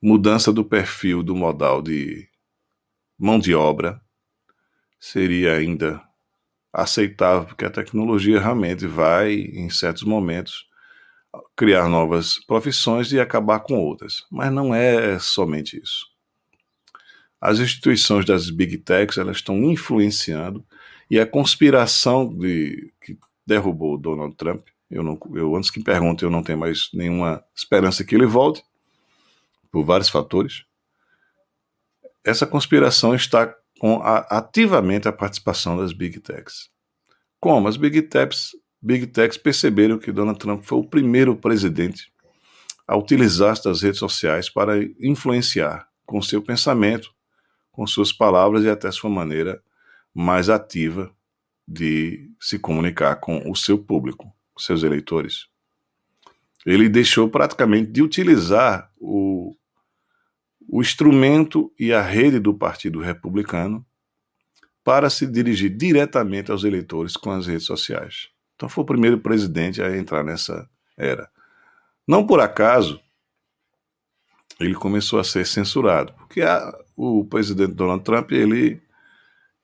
mudança 0.00 0.52
do 0.52 0.64
perfil 0.64 1.22
do 1.22 1.34
modal 1.34 1.82
de 1.82 2.28
mão 3.18 3.38
de 3.38 3.54
obra, 3.54 4.00
seria 5.00 5.54
ainda 5.54 6.02
aceitável, 6.72 7.46
porque 7.46 7.64
a 7.64 7.70
tecnologia 7.70 8.38
realmente 8.38 8.86
vai, 8.86 9.32
em 9.32 9.70
certos 9.70 10.02
momentos, 10.02 10.66
criar 11.56 11.88
novas 11.88 12.38
profissões 12.44 13.10
e 13.12 13.18
acabar 13.18 13.60
com 13.60 13.78
outras. 13.78 14.24
Mas 14.30 14.52
não 14.52 14.74
é 14.74 15.18
somente 15.18 15.80
isso. 15.80 16.15
As 17.40 17.58
instituições 17.58 18.24
das 18.24 18.50
big 18.50 18.78
techs 18.78 19.18
elas 19.18 19.36
estão 19.36 19.56
influenciando 19.64 20.64
e 21.10 21.20
a 21.20 21.26
conspiração 21.26 22.26
de, 22.26 22.92
que 23.00 23.16
derrubou 23.46 23.98
Donald 23.98 24.34
Trump, 24.36 24.66
eu, 24.90 25.02
não, 25.02 25.18
eu 25.34 25.54
antes 25.54 25.70
que 25.70 25.82
pergunte, 25.82 26.24
eu 26.24 26.30
não 26.30 26.42
tenho 26.42 26.58
mais 26.58 26.90
nenhuma 26.92 27.44
esperança 27.54 28.04
que 28.04 28.14
ele 28.14 28.26
volte, 28.26 28.62
por 29.70 29.84
vários 29.84 30.08
fatores. 30.08 30.64
Essa 32.24 32.46
conspiração 32.46 33.14
está 33.14 33.54
com 33.78 34.00
a, 34.02 34.18
ativamente 34.38 35.06
a 35.06 35.12
participação 35.12 35.76
das 35.76 35.92
big 35.92 36.18
techs. 36.20 36.70
Como 37.38 37.68
as 37.68 37.76
big 37.76 38.02
techs 38.02 38.52
Big 38.86 39.08
Techs 39.08 39.36
perceberam 39.36 39.98
que 39.98 40.12
Donald 40.12 40.38
Trump 40.38 40.62
foi 40.62 40.78
o 40.78 40.84
primeiro 40.84 41.34
presidente 41.36 42.12
a 42.86 42.96
utilizar 42.96 43.50
estas 43.50 43.82
redes 43.82 43.98
sociais 43.98 44.48
para 44.48 44.80
influenciar 45.00 45.88
com 46.04 46.22
seu 46.22 46.40
pensamento, 46.40 47.12
com 47.76 47.86
suas 47.86 48.10
palavras 48.10 48.64
e 48.64 48.70
até 48.70 48.90
sua 48.90 49.10
maneira 49.10 49.62
mais 50.14 50.48
ativa 50.48 51.14
de 51.68 52.30
se 52.40 52.58
comunicar 52.58 53.16
com 53.16 53.50
o 53.50 53.54
seu 53.54 53.78
público, 53.78 54.34
seus 54.56 54.82
eleitores. 54.82 55.46
Ele 56.64 56.88
deixou 56.88 57.28
praticamente 57.28 57.92
de 57.92 58.02
utilizar 58.02 58.90
o, 58.98 59.54
o 60.66 60.80
instrumento 60.80 61.70
e 61.78 61.92
a 61.92 62.00
rede 62.00 62.40
do 62.40 62.54
Partido 62.54 62.98
Republicano 62.98 63.84
para 64.82 65.10
se 65.10 65.26
dirigir 65.26 65.76
diretamente 65.76 66.50
aos 66.50 66.64
eleitores 66.64 67.14
com 67.14 67.30
as 67.30 67.46
redes 67.46 67.66
sociais. 67.66 68.30
Então 68.54 68.70
foi 68.70 68.84
o 68.84 68.86
primeiro 68.86 69.18
presidente 69.18 69.82
a 69.82 69.94
entrar 69.98 70.24
nessa 70.24 70.66
era. 70.96 71.28
Não 72.08 72.26
por 72.26 72.40
acaso 72.40 72.98
ele 74.58 74.74
começou 74.74 75.18
a 75.18 75.24
ser 75.24 75.46
censurado, 75.46 76.12
porque 76.14 76.40
a, 76.42 76.72
o 76.96 77.24
presidente 77.24 77.74
Donald 77.74 78.02
Trump 78.02 78.32
ele 78.32 78.80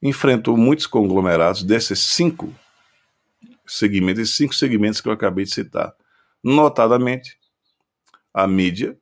enfrentou 0.02 0.56
muitos 0.56 0.87
conglomerados 0.87 1.62
desses 1.62 2.00
cinco 2.00 2.52
segmentos, 3.66 4.22
esses 4.22 4.37
cinco 4.37 4.54
segmentos 4.54 5.00
que 5.00 5.08
eu 5.08 5.12
acabei 5.12 5.44
de 5.44 5.54
citar, 5.54 5.94
notadamente 6.42 7.38
a 8.34 8.46
mídia 8.46 8.96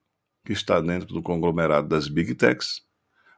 que 0.44 0.52
está 0.52 0.80
dentro 0.80 1.08
do 1.08 1.22
conglomerado 1.22 1.88
das 1.88 2.08
big 2.08 2.34
techs, 2.34 2.82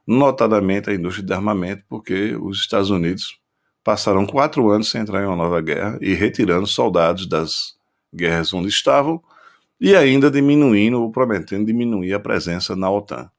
notadamente 0.05 0.89
a 0.89 0.93
indústria 0.93 1.25
de 1.25 1.33
armamento, 1.33 1.83
porque 1.87 2.35
os 2.35 2.59
Estados 2.59 2.89
Unidos 2.89 3.39
passaram 3.83 4.25
quatro 4.25 4.69
anos 4.69 4.89
sem 4.89 5.01
entrar 5.01 5.23
em 5.23 5.27
uma 5.27 5.35
nova 5.35 5.61
guerra 5.61 5.97
e 6.01 6.13
retirando 6.13 6.67
soldados 6.67 7.27
das 7.27 7.75
guerras 8.13 8.53
onde 8.53 8.69
estavam 8.69 9.21
e 9.79 9.95
ainda 9.95 10.31
diminuindo 10.31 11.01
ou 11.01 11.11
prometendo 11.11 11.65
diminuir 11.65 12.13
a 12.13 12.19
presença 12.19 12.75
na 12.75 12.89
OTAN 12.89 13.29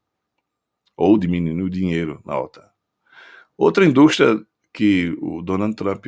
ou 0.97 1.18
diminuindo 1.18 1.64
o 1.64 1.70
dinheiro 1.70 2.20
na 2.25 2.38
OTAN. 2.38 2.68
Outra 3.57 3.85
indústria 3.85 4.40
que 4.73 5.16
o 5.20 5.42
Donald 5.42 5.75
Trump 5.77 6.07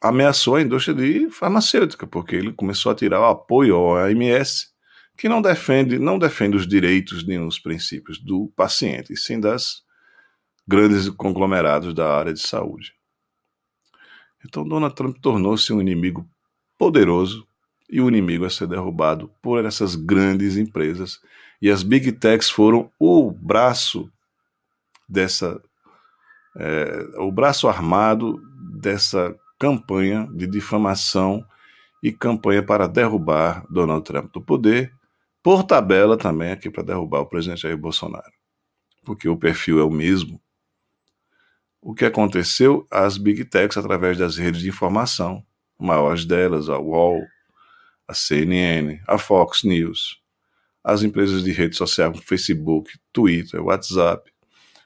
ameaçou 0.00 0.56
a 0.56 0.62
indústria 0.62 0.94
de 0.94 1.30
farmacêutica, 1.30 2.06
porque 2.06 2.36
ele 2.36 2.52
começou 2.52 2.92
a 2.92 2.94
tirar 2.94 3.20
o 3.20 3.24
apoio 3.24 3.76
ao 3.76 3.84
OMS, 3.94 4.68
que 5.16 5.28
não 5.28 5.40
defende, 5.40 5.98
não 5.98 6.18
defende 6.18 6.56
os 6.56 6.66
direitos 6.66 7.24
nem 7.26 7.40
os 7.40 7.58
princípios 7.58 8.18
do 8.18 8.52
paciente, 8.56 9.12
e 9.12 9.16
sim 9.16 9.40
das 9.40 9.82
grandes 10.66 11.08
conglomerados 11.08 11.94
da 11.94 12.12
área 12.16 12.34
de 12.34 12.40
saúde. 12.40 12.92
Então 14.44 14.66
Donald 14.66 14.94
Trump 14.94 15.16
tornou-se 15.18 15.72
um 15.72 15.80
inimigo 15.80 16.28
poderoso 16.76 17.46
e 17.88 18.00
o 18.00 18.08
inimigo 18.08 18.44
a 18.44 18.50
ser 18.50 18.66
derrubado 18.66 19.30
por 19.42 19.64
essas 19.64 19.94
grandes 19.94 20.56
empresas. 20.56 21.20
E 21.60 21.70
as 21.70 21.82
big 21.82 22.12
techs 22.12 22.50
foram 22.50 22.90
o 22.98 23.30
braço 23.30 24.10
dessa, 25.08 25.60
é, 26.56 27.06
o 27.18 27.30
braço 27.30 27.68
armado 27.68 28.40
dessa 28.80 29.34
campanha 29.58 30.28
de 30.34 30.46
difamação 30.46 31.44
e 32.02 32.12
campanha 32.12 32.62
para 32.62 32.86
derrubar 32.86 33.64
Donald 33.70 34.04
Trump 34.04 34.32
do 34.32 34.40
poder, 34.40 34.92
por 35.42 35.62
tabela 35.62 36.16
também 36.16 36.52
aqui 36.52 36.70
para 36.70 36.82
derrubar 36.82 37.20
o 37.20 37.26
presidente 37.26 37.62
Jair 37.62 37.76
Bolsonaro, 37.76 38.32
porque 39.04 39.28
o 39.28 39.36
perfil 39.36 39.78
é 39.78 39.84
o 39.84 39.90
mesmo. 39.90 40.40
O 41.80 41.94
que 41.94 42.04
aconteceu? 42.04 42.86
Às 42.90 43.18
big 43.18 43.44
techs 43.44 43.76
através 43.76 44.16
das 44.16 44.36
redes 44.36 44.62
de 44.62 44.68
informação, 44.68 45.44
maiores 45.78 46.24
delas, 46.24 46.68
a 46.68 46.78
UOL, 46.78 47.22
a 48.06 48.14
CNN, 48.14 49.00
a 49.06 49.18
Fox 49.18 49.64
News, 49.64 50.20
as 50.82 51.02
empresas 51.02 51.42
de 51.42 51.50
rede 51.52 51.76
social 51.76 52.12
como 52.12 52.22
Facebook, 52.22 52.92
Twitter, 53.12 53.62
WhatsApp, 53.62 54.30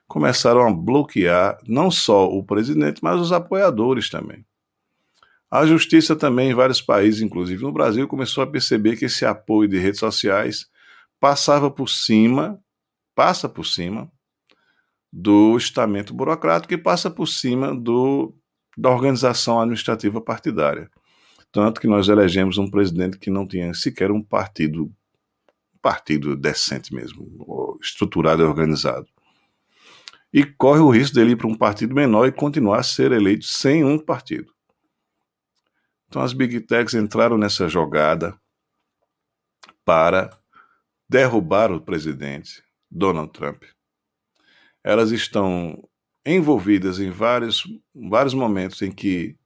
começaram 0.06 0.66
a 0.66 0.72
bloquear 0.72 1.58
não 1.66 1.90
só 1.90 2.26
o 2.26 2.42
presidente, 2.42 3.02
mas 3.02 3.20
os 3.20 3.32
apoiadores 3.32 4.08
também. 4.08 4.44
A 5.50 5.66
justiça 5.66 6.14
também 6.14 6.50
em 6.50 6.54
vários 6.54 6.80
países, 6.80 7.22
inclusive 7.22 7.62
no 7.62 7.72
Brasil, 7.72 8.06
começou 8.06 8.44
a 8.44 8.46
perceber 8.46 8.96
que 8.96 9.06
esse 9.06 9.24
apoio 9.24 9.68
de 9.68 9.78
redes 9.78 10.00
sociais 10.00 10.66
passava 11.18 11.70
por 11.70 11.88
cima, 11.88 12.60
passa 13.14 13.48
por 13.48 13.64
cima 13.64 14.10
do 15.12 15.56
estamento 15.56 16.12
burocrático 16.12 16.74
e 16.74 16.78
passa 16.78 17.10
por 17.10 17.26
cima 17.26 17.74
do, 17.74 18.34
da 18.76 18.90
organização 18.90 19.58
administrativa 19.60 20.20
partidária. 20.20 20.90
Tanto 21.50 21.80
que 21.80 21.86
nós 21.86 22.08
elegemos 22.08 22.58
um 22.58 22.70
presidente 22.70 23.18
que 23.18 23.30
não 23.30 23.46
tinha 23.46 23.72
sequer 23.74 24.10
um 24.10 24.22
partido, 24.22 24.92
partido 25.80 26.36
decente 26.36 26.94
mesmo, 26.94 27.78
estruturado 27.80 28.42
e 28.42 28.44
organizado. 28.44 29.06
E 30.32 30.44
corre 30.44 30.80
o 30.80 30.90
risco 30.90 31.14
dele 31.14 31.32
ir 31.32 31.36
para 31.36 31.48
um 31.48 31.56
partido 31.56 31.94
menor 31.94 32.26
e 32.26 32.32
continuar 32.32 32.80
a 32.80 32.82
ser 32.82 33.12
eleito 33.12 33.46
sem 33.46 33.82
um 33.82 33.98
partido. 33.98 34.52
Então 36.06 36.22
as 36.22 36.32
Big 36.32 36.60
Techs 36.60 36.94
entraram 36.94 37.38
nessa 37.38 37.68
jogada 37.68 38.38
para 39.84 40.30
derrubar 41.08 41.72
o 41.72 41.80
presidente 41.80 42.62
Donald 42.90 43.32
Trump 43.32 43.64
elas 44.88 45.10
estão 45.10 45.86
envolvidas 46.24 46.98
em 46.98 47.10
vários, 47.10 47.62
vários 47.94 48.32
momentos 48.32 48.80
em 48.80 48.90
que 48.90 49.36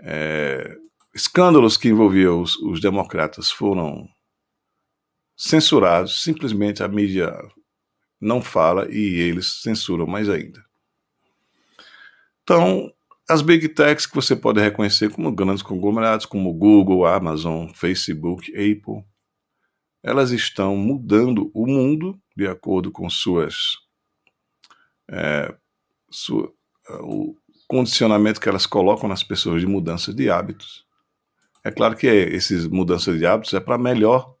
é, 0.00 0.76
escândalos 1.14 1.76
que 1.76 1.88
envolviam 1.88 2.40
os, 2.40 2.56
os 2.56 2.80
democratas 2.80 3.50
foram 3.50 4.08
censurados, 5.36 6.22
simplesmente 6.22 6.82
a 6.82 6.88
mídia 6.88 7.32
não 8.20 8.42
fala 8.42 8.90
e 8.90 9.20
eles 9.20 9.62
censuram 9.62 10.06
mais 10.06 10.28
ainda. 10.28 10.64
Então, 12.42 12.92
as 13.28 13.42
big 13.42 13.68
techs 13.70 14.06
que 14.06 14.14
você 14.14 14.36
pode 14.36 14.60
reconhecer 14.60 15.10
como 15.10 15.32
grandes 15.32 15.62
conglomerados, 15.62 16.26
como 16.26 16.52
Google, 16.52 17.06
Amazon, 17.06 17.68
Facebook, 17.68 18.50
Apple, 18.52 19.04
elas 20.02 20.30
estão 20.30 20.76
mudando 20.76 21.50
o 21.54 21.66
mundo 21.66 22.20
de 22.36 22.46
acordo 22.46 22.90
com 22.92 23.08
suas 23.08 23.78
é, 25.10 25.54
sua, 26.10 26.52
o 27.00 27.34
condicionamento 27.66 28.40
que 28.40 28.48
elas 28.48 28.66
colocam 28.66 29.08
nas 29.08 29.22
pessoas 29.22 29.60
de 29.60 29.66
mudança 29.66 30.12
de 30.12 30.30
hábitos. 30.30 30.83
É 31.64 31.70
claro 31.70 31.96
que 31.96 32.06
essas 32.06 32.66
mudanças 32.66 33.18
de 33.18 33.24
hábitos 33.24 33.54
é 33.54 33.60
para 33.60 33.78
melhor 33.78 34.34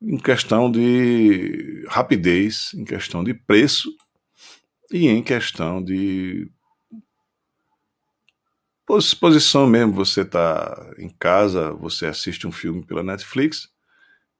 em 0.00 0.16
questão 0.16 0.70
de 0.70 1.84
rapidez, 1.88 2.70
em 2.74 2.84
questão 2.84 3.22
de 3.22 3.34
preço 3.34 3.90
e 4.90 5.08
em 5.08 5.22
questão 5.22 5.82
de 5.82 6.50
posição 9.18 9.66
mesmo. 9.66 9.92
Você 9.92 10.22
está 10.22 10.92
em 10.98 11.08
casa, 11.08 11.72
você 11.72 12.06
assiste 12.06 12.46
um 12.46 12.52
filme 12.52 12.84
pela 12.84 13.02
Netflix. 13.02 13.68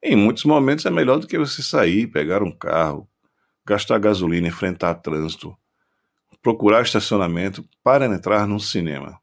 Em 0.02 0.16
muitos 0.16 0.44
momentos 0.44 0.86
é 0.86 0.90
melhor 0.90 1.18
do 1.18 1.26
que 1.26 1.38
você 1.38 1.62
sair, 1.62 2.06
pegar 2.06 2.42
um 2.42 2.50
carro, 2.50 3.08
gastar 3.66 3.98
gasolina, 3.98 4.48
enfrentar 4.48 4.94
trânsito, 4.94 5.54
procurar 6.42 6.82
estacionamento 6.82 7.68
para 7.82 8.06
entrar 8.06 8.46
num 8.46 8.58
cinema. 8.58 9.19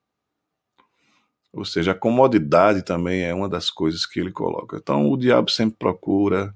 Ou 1.57 1.65
seja, 1.65 1.91
a 1.91 1.95
comodidade 1.95 2.83
também 2.83 3.23
é 3.23 3.33
uma 3.33 3.49
das 3.49 3.69
coisas 3.69 4.05
que 4.05 4.19
ele 4.19 4.31
coloca. 4.31 4.77
Então 4.77 5.09
o 5.09 5.17
diabo 5.17 5.49
sempre 5.49 5.77
procura 5.77 6.55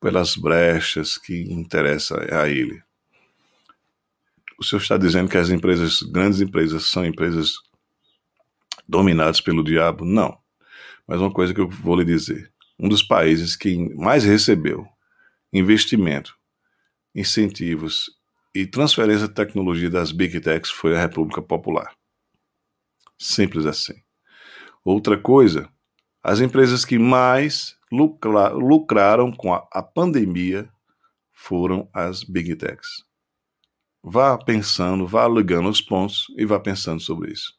pelas 0.00 0.36
brechas 0.36 1.18
que 1.18 1.52
interessa 1.52 2.16
a 2.34 2.48
ele. 2.48 2.82
o 4.58 4.64
senhor 4.64 4.82
está 4.82 4.96
dizendo 4.96 5.28
que 5.28 5.36
as 5.36 5.50
empresas, 5.50 6.02
grandes 6.02 6.40
empresas, 6.40 6.84
são 6.84 7.04
empresas 7.04 7.54
dominadas 8.88 9.40
pelo 9.40 9.64
diabo? 9.64 10.04
Não. 10.04 10.38
Mas 11.06 11.20
uma 11.20 11.32
coisa 11.32 11.54
que 11.54 11.60
eu 11.60 11.68
vou 11.68 11.96
lhe 11.96 12.04
dizer: 12.04 12.52
um 12.78 12.88
dos 12.88 13.02
países 13.02 13.56
que 13.56 13.76
mais 13.94 14.24
recebeu 14.24 14.86
investimento, 15.52 16.36
incentivos 17.14 18.10
e 18.54 18.66
transferência 18.66 19.26
de 19.26 19.34
tecnologia 19.34 19.90
das 19.90 20.12
Big 20.12 20.38
Techs 20.40 20.70
foi 20.70 20.96
a 20.96 21.00
República 21.00 21.40
Popular. 21.40 21.94
Simples 23.18 23.66
assim. 23.66 23.94
Outra 24.84 25.18
coisa, 25.18 25.68
as 26.22 26.40
empresas 26.40 26.84
que 26.84 26.98
mais 26.98 27.76
lucra, 27.90 28.48
lucraram 28.48 29.32
com 29.32 29.52
a, 29.52 29.66
a 29.72 29.82
pandemia 29.82 30.68
foram 31.32 31.88
as 31.92 32.24
Big 32.24 32.54
Techs. 32.56 33.04
Vá 34.02 34.36
pensando, 34.38 35.06
vá 35.06 35.26
ligando 35.28 35.68
os 35.68 35.80
pontos 35.80 36.26
e 36.36 36.44
vá 36.44 36.58
pensando 36.58 37.00
sobre 37.00 37.32
isso. 37.32 37.58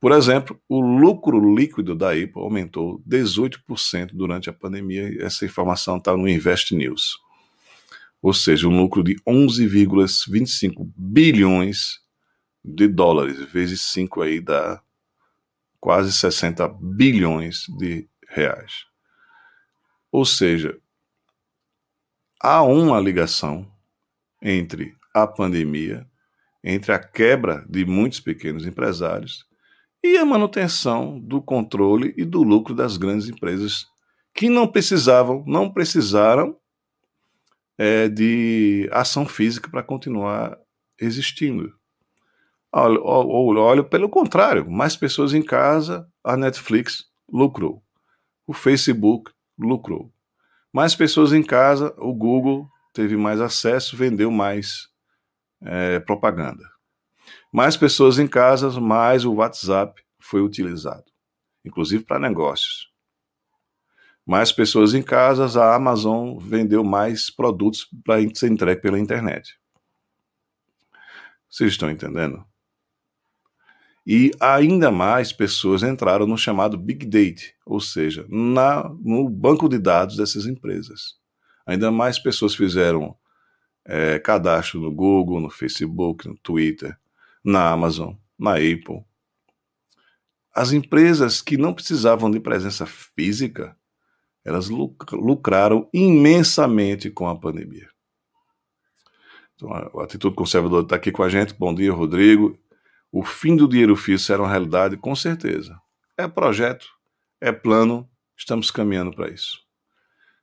Por 0.00 0.12
exemplo, 0.12 0.60
o 0.68 0.80
lucro 0.80 1.54
líquido 1.54 1.94
da 1.94 2.10
Apple 2.10 2.32
aumentou 2.36 3.02
18% 3.08 4.10
durante 4.12 4.50
a 4.50 4.52
pandemia. 4.52 5.22
Essa 5.24 5.46
informação 5.46 5.96
está 5.96 6.16
no 6.16 6.28
Invest 6.28 6.74
News. 6.74 7.18
Ou 8.20 8.34
seja, 8.34 8.68
um 8.68 8.76
lucro 8.76 9.02
de 9.02 9.16
11,25 9.26 10.90
bilhões 10.96 12.00
de 12.64 12.88
dólares, 12.88 13.40
vezes 13.50 13.80
5 13.82 14.22
aí 14.22 14.40
dá 14.40 14.82
quase 15.86 16.12
60 16.12 16.66
bilhões 16.80 17.60
de 17.78 18.08
reais. 18.28 18.86
Ou 20.10 20.24
seja, 20.24 20.76
há 22.42 22.60
uma 22.64 22.98
ligação 22.98 23.70
entre 24.42 24.96
a 25.14 25.28
pandemia, 25.28 26.04
entre 26.64 26.90
a 26.90 26.98
quebra 26.98 27.64
de 27.70 27.84
muitos 27.84 28.18
pequenos 28.18 28.66
empresários 28.66 29.46
e 30.02 30.18
a 30.18 30.24
manutenção 30.24 31.20
do 31.20 31.40
controle 31.40 32.12
e 32.16 32.24
do 32.24 32.42
lucro 32.42 32.74
das 32.74 32.96
grandes 32.96 33.28
empresas 33.28 33.86
que 34.34 34.48
não 34.48 34.66
precisavam, 34.66 35.44
não 35.46 35.72
precisaram 35.72 36.58
é, 37.78 38.08
de 38.08 38.88
ação 38.90 39.24
física 39.24 39.70
para 39.70 39.84
continuar 39.84 40.58
existindo. 41.00 41.72
Olha, 42.78 43.00
olha, 43.00 43.82
pelo 43.82 44.06
contrário, 44.06 44.70
mais 44.70 44.94
pessoas 44.94 45.32
em 45.32 45.42
casa, 45.42 46.06
a 46.22 46.36
Netflix 46.36 47.06
lucrou. 47.26 47.82
O 48.46 48.52
Facebook 48.52 49.32
lucrou. 49.58 50.12
Mais 50.70 50.94
pessoas 50.94 51.32
em 51.32 51.42
casa, 51.42 51.94
o 51.96 52.12
Google 52.12 52.68
teve 52.92 53.16
mais 53.16 53.40
acesso, 53.40 53.96
vendeu 53.96 54.30
mais 54.30 54.90
é, 55.62 56.00
propaganda. 56.00 56.70
Mais 57.50 57.78
pessoas 57.78 58.18
em 58.18 58.28
casa, 58.28 58.78
mais 58.78 59.24
o 59.24 59.32
WhatsApp 59.32 60.04
foi 60.20 60.42
utilizado, 60.42 61.06
inclusive 61.64 62.04
para 62.04 62.18
negócios. 62.18 62.92
Mais 64.26 64.52
pessoas 64.52 64.92
em 64.92 65.02
casa, 65.02 65.46
a 65.62 65.74
Amazon 65.74 66.36
vendeu 66.36 66.84
mais 66.84 67.30
produtos 67.30 67.88
para 68.04 68.20
ser 68.34 68.52
entregue 68.52 68.82
pela 68.82 68.98
internet. 68.98 69.58
Vocês 71.48 71.72
estão 71.72 71.90
entendendo? 71.90 72.44
E 74.06 74.30
ainda 74.38 74.92
mais 74.92 75.32
pessoas 75.32 75.82
entraram 75.82 76.28
no 76.28 76.38
chamado 76.38 76.78
Big 76.78 77.04
Data, 77.04 77.42
ou 77.66 77.80
seja, 77.80 78.24
na, 78.28 78.88
no 79.02 79.28
banco 79.28 79.68
de 79.68 79.78
dados 79.78 80.16
dessas 80.16 80.46
empresas. 80.46 81.16
Ainda 81.66 81.90
mais 81.90 82.16
pessoas 82.16 82.54
fizeram 82.54 83.16
é, 83.84 84.20
cadastro 84.20 84.80
no 84.80 84.92
Google, 84.92 85.40
no 85.40 85.50
Facebook, 85.50 86.28
no 86.28 86.36
Twitter, 86.38 86.96
na 87.44 87.72
Amazon, 87.72 88.14
na 88.38 88.52
Apple. 88.52 89.04
As 90.54 90.72
empresas 90.72 91.42
que 91.42 91.56
não 91.56 91.74
precisavam 91.74 92.30
de 92.30 92.38
presença 92.38 92.86
física, 92.86 93.76
elas 94.44 94.68
lucraram 94.68 95.88
imensamente 95.92 97.10
com 97.10 97.28
a 97.28 97.36
pandemia. 97.36 97.88
Então, 99.56 99.72
a 99.72 100.04
Atitude 100.04 100.36
Conservadora 100.36 100.84
está 100.84 100.94
aqui 100.94 101.10
com 101.10 101.24
a 101.24 101.28
gente. 101.28 101.54
Bom 101.54 101.74
dia, 101.74 101.92
Rodrigo. 101.92 102.56
O 103.18 103.22
fim 103.22 103.56
do 103.56 103.66
dinheiro 103.66 103.96
físico 103.96 104.26
será 104.26 104.42
uma 104.42 104.50
realidade, 104.50 104.94
com 104.98 105.16
certeza. 105.16 105.80
É 106.18 106.28
projeto, 106.28 106.86
é 107.40 107.50
plano, 107.50 108.06
estamos 108.36 108.70
caminhando 108.70 109.10
para 109.10 109.30
isso. 109.30 109.58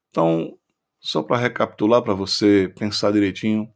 Então, 0.10 0.58
só 1.00 1.22
para 1.22 1.38
recapitular, 1.38 2.02
para 2.02 2.16
você 2.16 2.74
pensar 2.76 3.12
direitinho, 3.12 3.72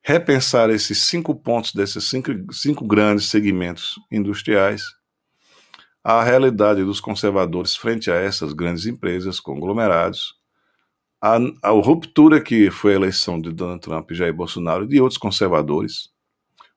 repensar 0.00 0.70
esses 0.70 1.08
cinco 1.08 1.34
pontos 1.34 1.74
desses 1.74 2.04
cinco, 2.04 2.30
cinco 2.52 2.86
grandes 2.86 3.26
segmentos 3.30 3.96
industriais, 4.12 4.84
a 6.04 6.22
realidade 6.22 6.84
dos 6.84 7.00
conservadores 7.00 7.74
frente 7.74 8.12
a 8.12 8.14
essas 8.14 8.52
grandes 8.52 8.86
empresas, 8.86 9.40
conglomerados, 9.40 10.36
a, 11.20 11.36
a 11.64 11.70
ruptura 11.70 12.40
que 12.40 12.70
foi 12.70 12.92
a 12.92 12.96
eleição 12.96 13.40
de 13.40 13.50
Donald 13.52 13.80
Trump 13.80 14.08
e 14.12 14.14
Jair 14.14 14.32
Bolsonaro 14.32 14.84
e 14.84 14.88
de 14.88 15.00
outros 15.00 15.18
conservadores, 15.18 16.16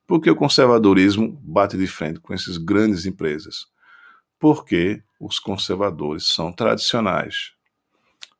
porque 0.06 0.30
o 0.30 0.36
conservadorismo 0.36 1.40
bate 1.42 1.76
de 1.76 1.86
frente 1.86 2.20
com 2.20 2.34
essas 2.34 2.58
grandes 2.58 3.06
empresas? 3.06 3.66
Porque 4.38 5.02
os 5.20 5.38
conservadores 5.38 6.26
são 6.26 6.52
tradicionais. 6.52 7.52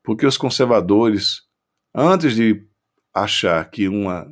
Porque 0.02 0.26
os 0.26 0.36
conservadores, 0.36 1.42
antes 1.94 2.34
de 2.34 2.66
achar 3.14 3.64
que 3.70 3.88
uma 3.88 4.30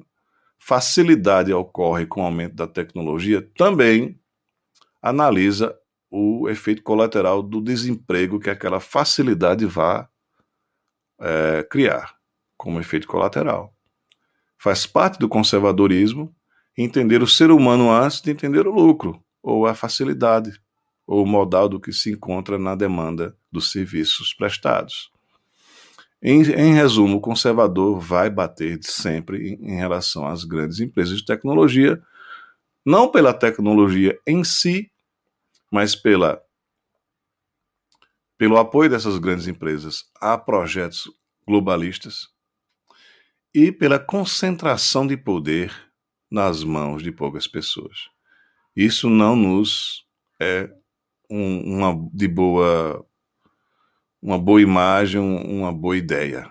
facilidade 0.58 1.52
ocorre 1.52 2.06
com 2.06 2.22
o 2.22 2.24
aumento 2.24 2.56
da 2.56 2.66
tecnologia, 2.66 3.40
também 3.56 4.20
analisa 5.00 5.76
o 6.10 6.48
efeito 6.48 6.82
colateral 6.82 7.42
do 7.42 7.60
desemprego 7.60 8.40
que 8.40 8.50
aquela 8.50 8.80
facilidade 8.80 9.64
vai 9.64 10.06
é, 11.20 11.62
criar 11.62 12.16
como 12.56 12.80
efeito 12.80 13.06
colateral. 13.06 13.72
Faz 14.58 14.86
parte 14.86 15.18
do 15.18 15.28
conservadorismo 15.28 16.34
entender 16.82 17.22
o 17.22 17.26
ser 17.26 17.50
humano 17.50 17.90
antes 17.90 18.20
de 18.20 18.30
entender 18.30 18.66
o 18.66 18.72
lucro, 18.72 19.22
ou 19.42 19.66
a 19.66 19.74
facilidade, 19.74 20.60
ou 21.06 21.24
o 21.24 21.26
modal 21.26 21.68
do 21.68 21.80
que 21.80 21.92
se 21.92 22.10
encontra 22.10 22.58
na 22.58 22.74
demanda 22.74 23.36
dos 23.50 23.72
serviços 23.72 24.32
prestados. 24.32 25.10
Em, 26.22 26.42
em 26.42 26.74
resumo, 26.74 27.16
o 27.16 27.20
conservador 27.20 27.98
vai 27.98 28.28
bater 28.28 28.78
sempre 28.82 29.58
em, 29.60 29.76
relação 29.76 30.26
às 30.26 30.44
grandes 30.44 30.78
empresas 30.78 31.18
de 31.18 31.24
tecnologia, 31.24 32.00
não 32.84 33.10
pela 33.10 33.32
tecnologia 33.32 34.18
em 34.26 34.44
si, 34.44 34.90
mas 35.70 35.94
pela 35.94 36.40
pelo 38.36 38.56
apoio 38.56 38.88
dessas 38.88 39.18
grandes 39.18 39.46
empresas 39.46 40.04
a 40.18 40.38
projetos 40.38 41.10
globalistas 41.46 42.28
e 43.54 43.70
pela 43.70 43.98
concentração 43.98 45.06
de 45.06 45.14
poder 45.14 45.89
nas 46.30 46.62
mãos 46.62 47.02
de 47.02 47.10
poucas 47.10 47.46
pessoas. 47.46 48.08
Isso 48.74 49.10
não 49.10 49.34
nos 49.34 50.06
é 50.38 50.70
um, 51.28 51.76
uma 51.76 52.10
de 52.12 52.28
boa 52.28 53.04
uma 54.22 54.38
boa 54.38 54.60
imagem, 54.60 55.20
uma 55.20 55.72
boa 55.72 55.96
ideia. 55.96 56.50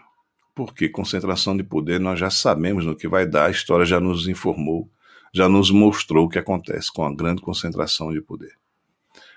Porque 0.56 0.90
concentração 0.90 1.56
de 1.56 1.64
poder 1.64 2.00
nós 2.00 2.20
já 2.20 2.30
sabemos 2.30 2.86
no 2.86 2.96
que 2.96 3.08
vai 3.08 3.26
dar, 3.26 3.46
a 3.46 3.52
história 3.52 3.86
já 3.86 4.00
nos 4.00 4.28
informou, 4.28 4.90
já 5.34 5.48
nos 5.48 5.72
mostrou 5.72 6.26
o 6.26 6.30
que 6.30 6.40
acontece 6.40 6.92
com 6.92 7.06
a 7.06 7.16
grande 7.16 7.42
concentração 7.42 8.12
de 8.12 8.22
poder. 8.22 8.58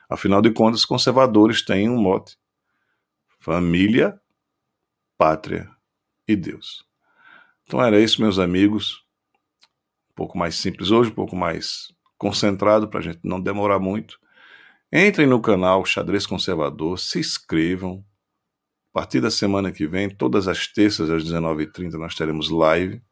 Afinal 0.09 0.42
de 0.42 0.50
contas, 0.50 0.85
conservadores 0.85 1.62
têm 1.62 1.88
um 1.88 2.00
mote: 2.00 2.37
família, 3.38 4.20
pátria 5.16 5.70
e 6.26 6.35
Deus. 6.35 6.85
Então 7.64 7.81
era 7.81 8.00
isso, 8.00 8.20
meus 8.20 8.38
amigos 8.38 9.02
pouco 10.22 10.38
mais 10.38 10.54
simples 10.54 10.92
hoje, 10.92 11.11
um 11.11 11.14
pouco 11.14 11.35
mais 11.35 11.92
concentrado 12.16 12.87
para 12.87 13.00
a 13.00 13.02
gente 13.02 13.18
não 13.24 13.40
demorar 13.40 13.80
muito. 13.80 14.20
Entrem 14.92 15.26
no 15.26 15.40
canal 15.40 15.85
Xadrez 15.85 16.26
Conservador, 16.26 16.96
se 16.96 17.18
inscrevam. 17.18 18.04
A 18.94 19.00
partir 19.00 19.20
da 19.20 19.32
semana 19.32 19.72
que 19.72 19.85
vem, 19.85 20.08
todas 20.08 20.46
as 20.46 20.68
terças 20.68 21.11
às 21.11 21.24
19h30, 21.24 21.94
nós 21.94 22.14
teremos 22.14 22.50
live. 22.50 23.02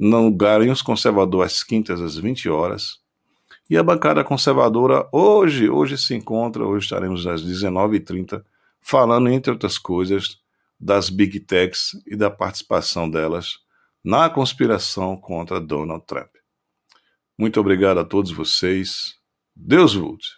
No 0.00 0.34
Garanhos 0.34 0.82
Conservador 0.82 1.44
às 1.44 1.62
quintas 1.62 2.00
às 2.00 2.16
20 2.16 2.48
horas. 2.48 2.98
E 3.70 3.76
a 3.76 3.82
bancada 3.84 4.24
conservadora 4.24 5.08
hoje, 5.12 5.70
hoje 5.70 5.96
se 5.96 6.12
encontra, 6.14 6.64
hoje 6.64 6.86
estaremos 6.86 7.24
às 7.24 7.40
19h30, 7.44 8.44
falando, 8.80 9.28
entre 9.28 9.52
outras 9.52 9.78
coisas, 9.78 10.40
das 10.78 11.08
Big 11.08 11.38
Techs 11.38 11.92
e 12.04 12.16
da 12.16 12.30
participação 12.30 13.08
delas 13.08 13.64
na 14.06 14.30
conspiração 14.30 15.16
contra 15.16 15.60
Donald 15.60 16.06
Trump. 16.06 16.30
Muito 17.36 17.58
obrigado 17.58 17.98
a 17.98 18.04
todos 18.04 18.30
vocês. 18.30 19.16
Deus 19.52 19.94
volte. 19.94 20.28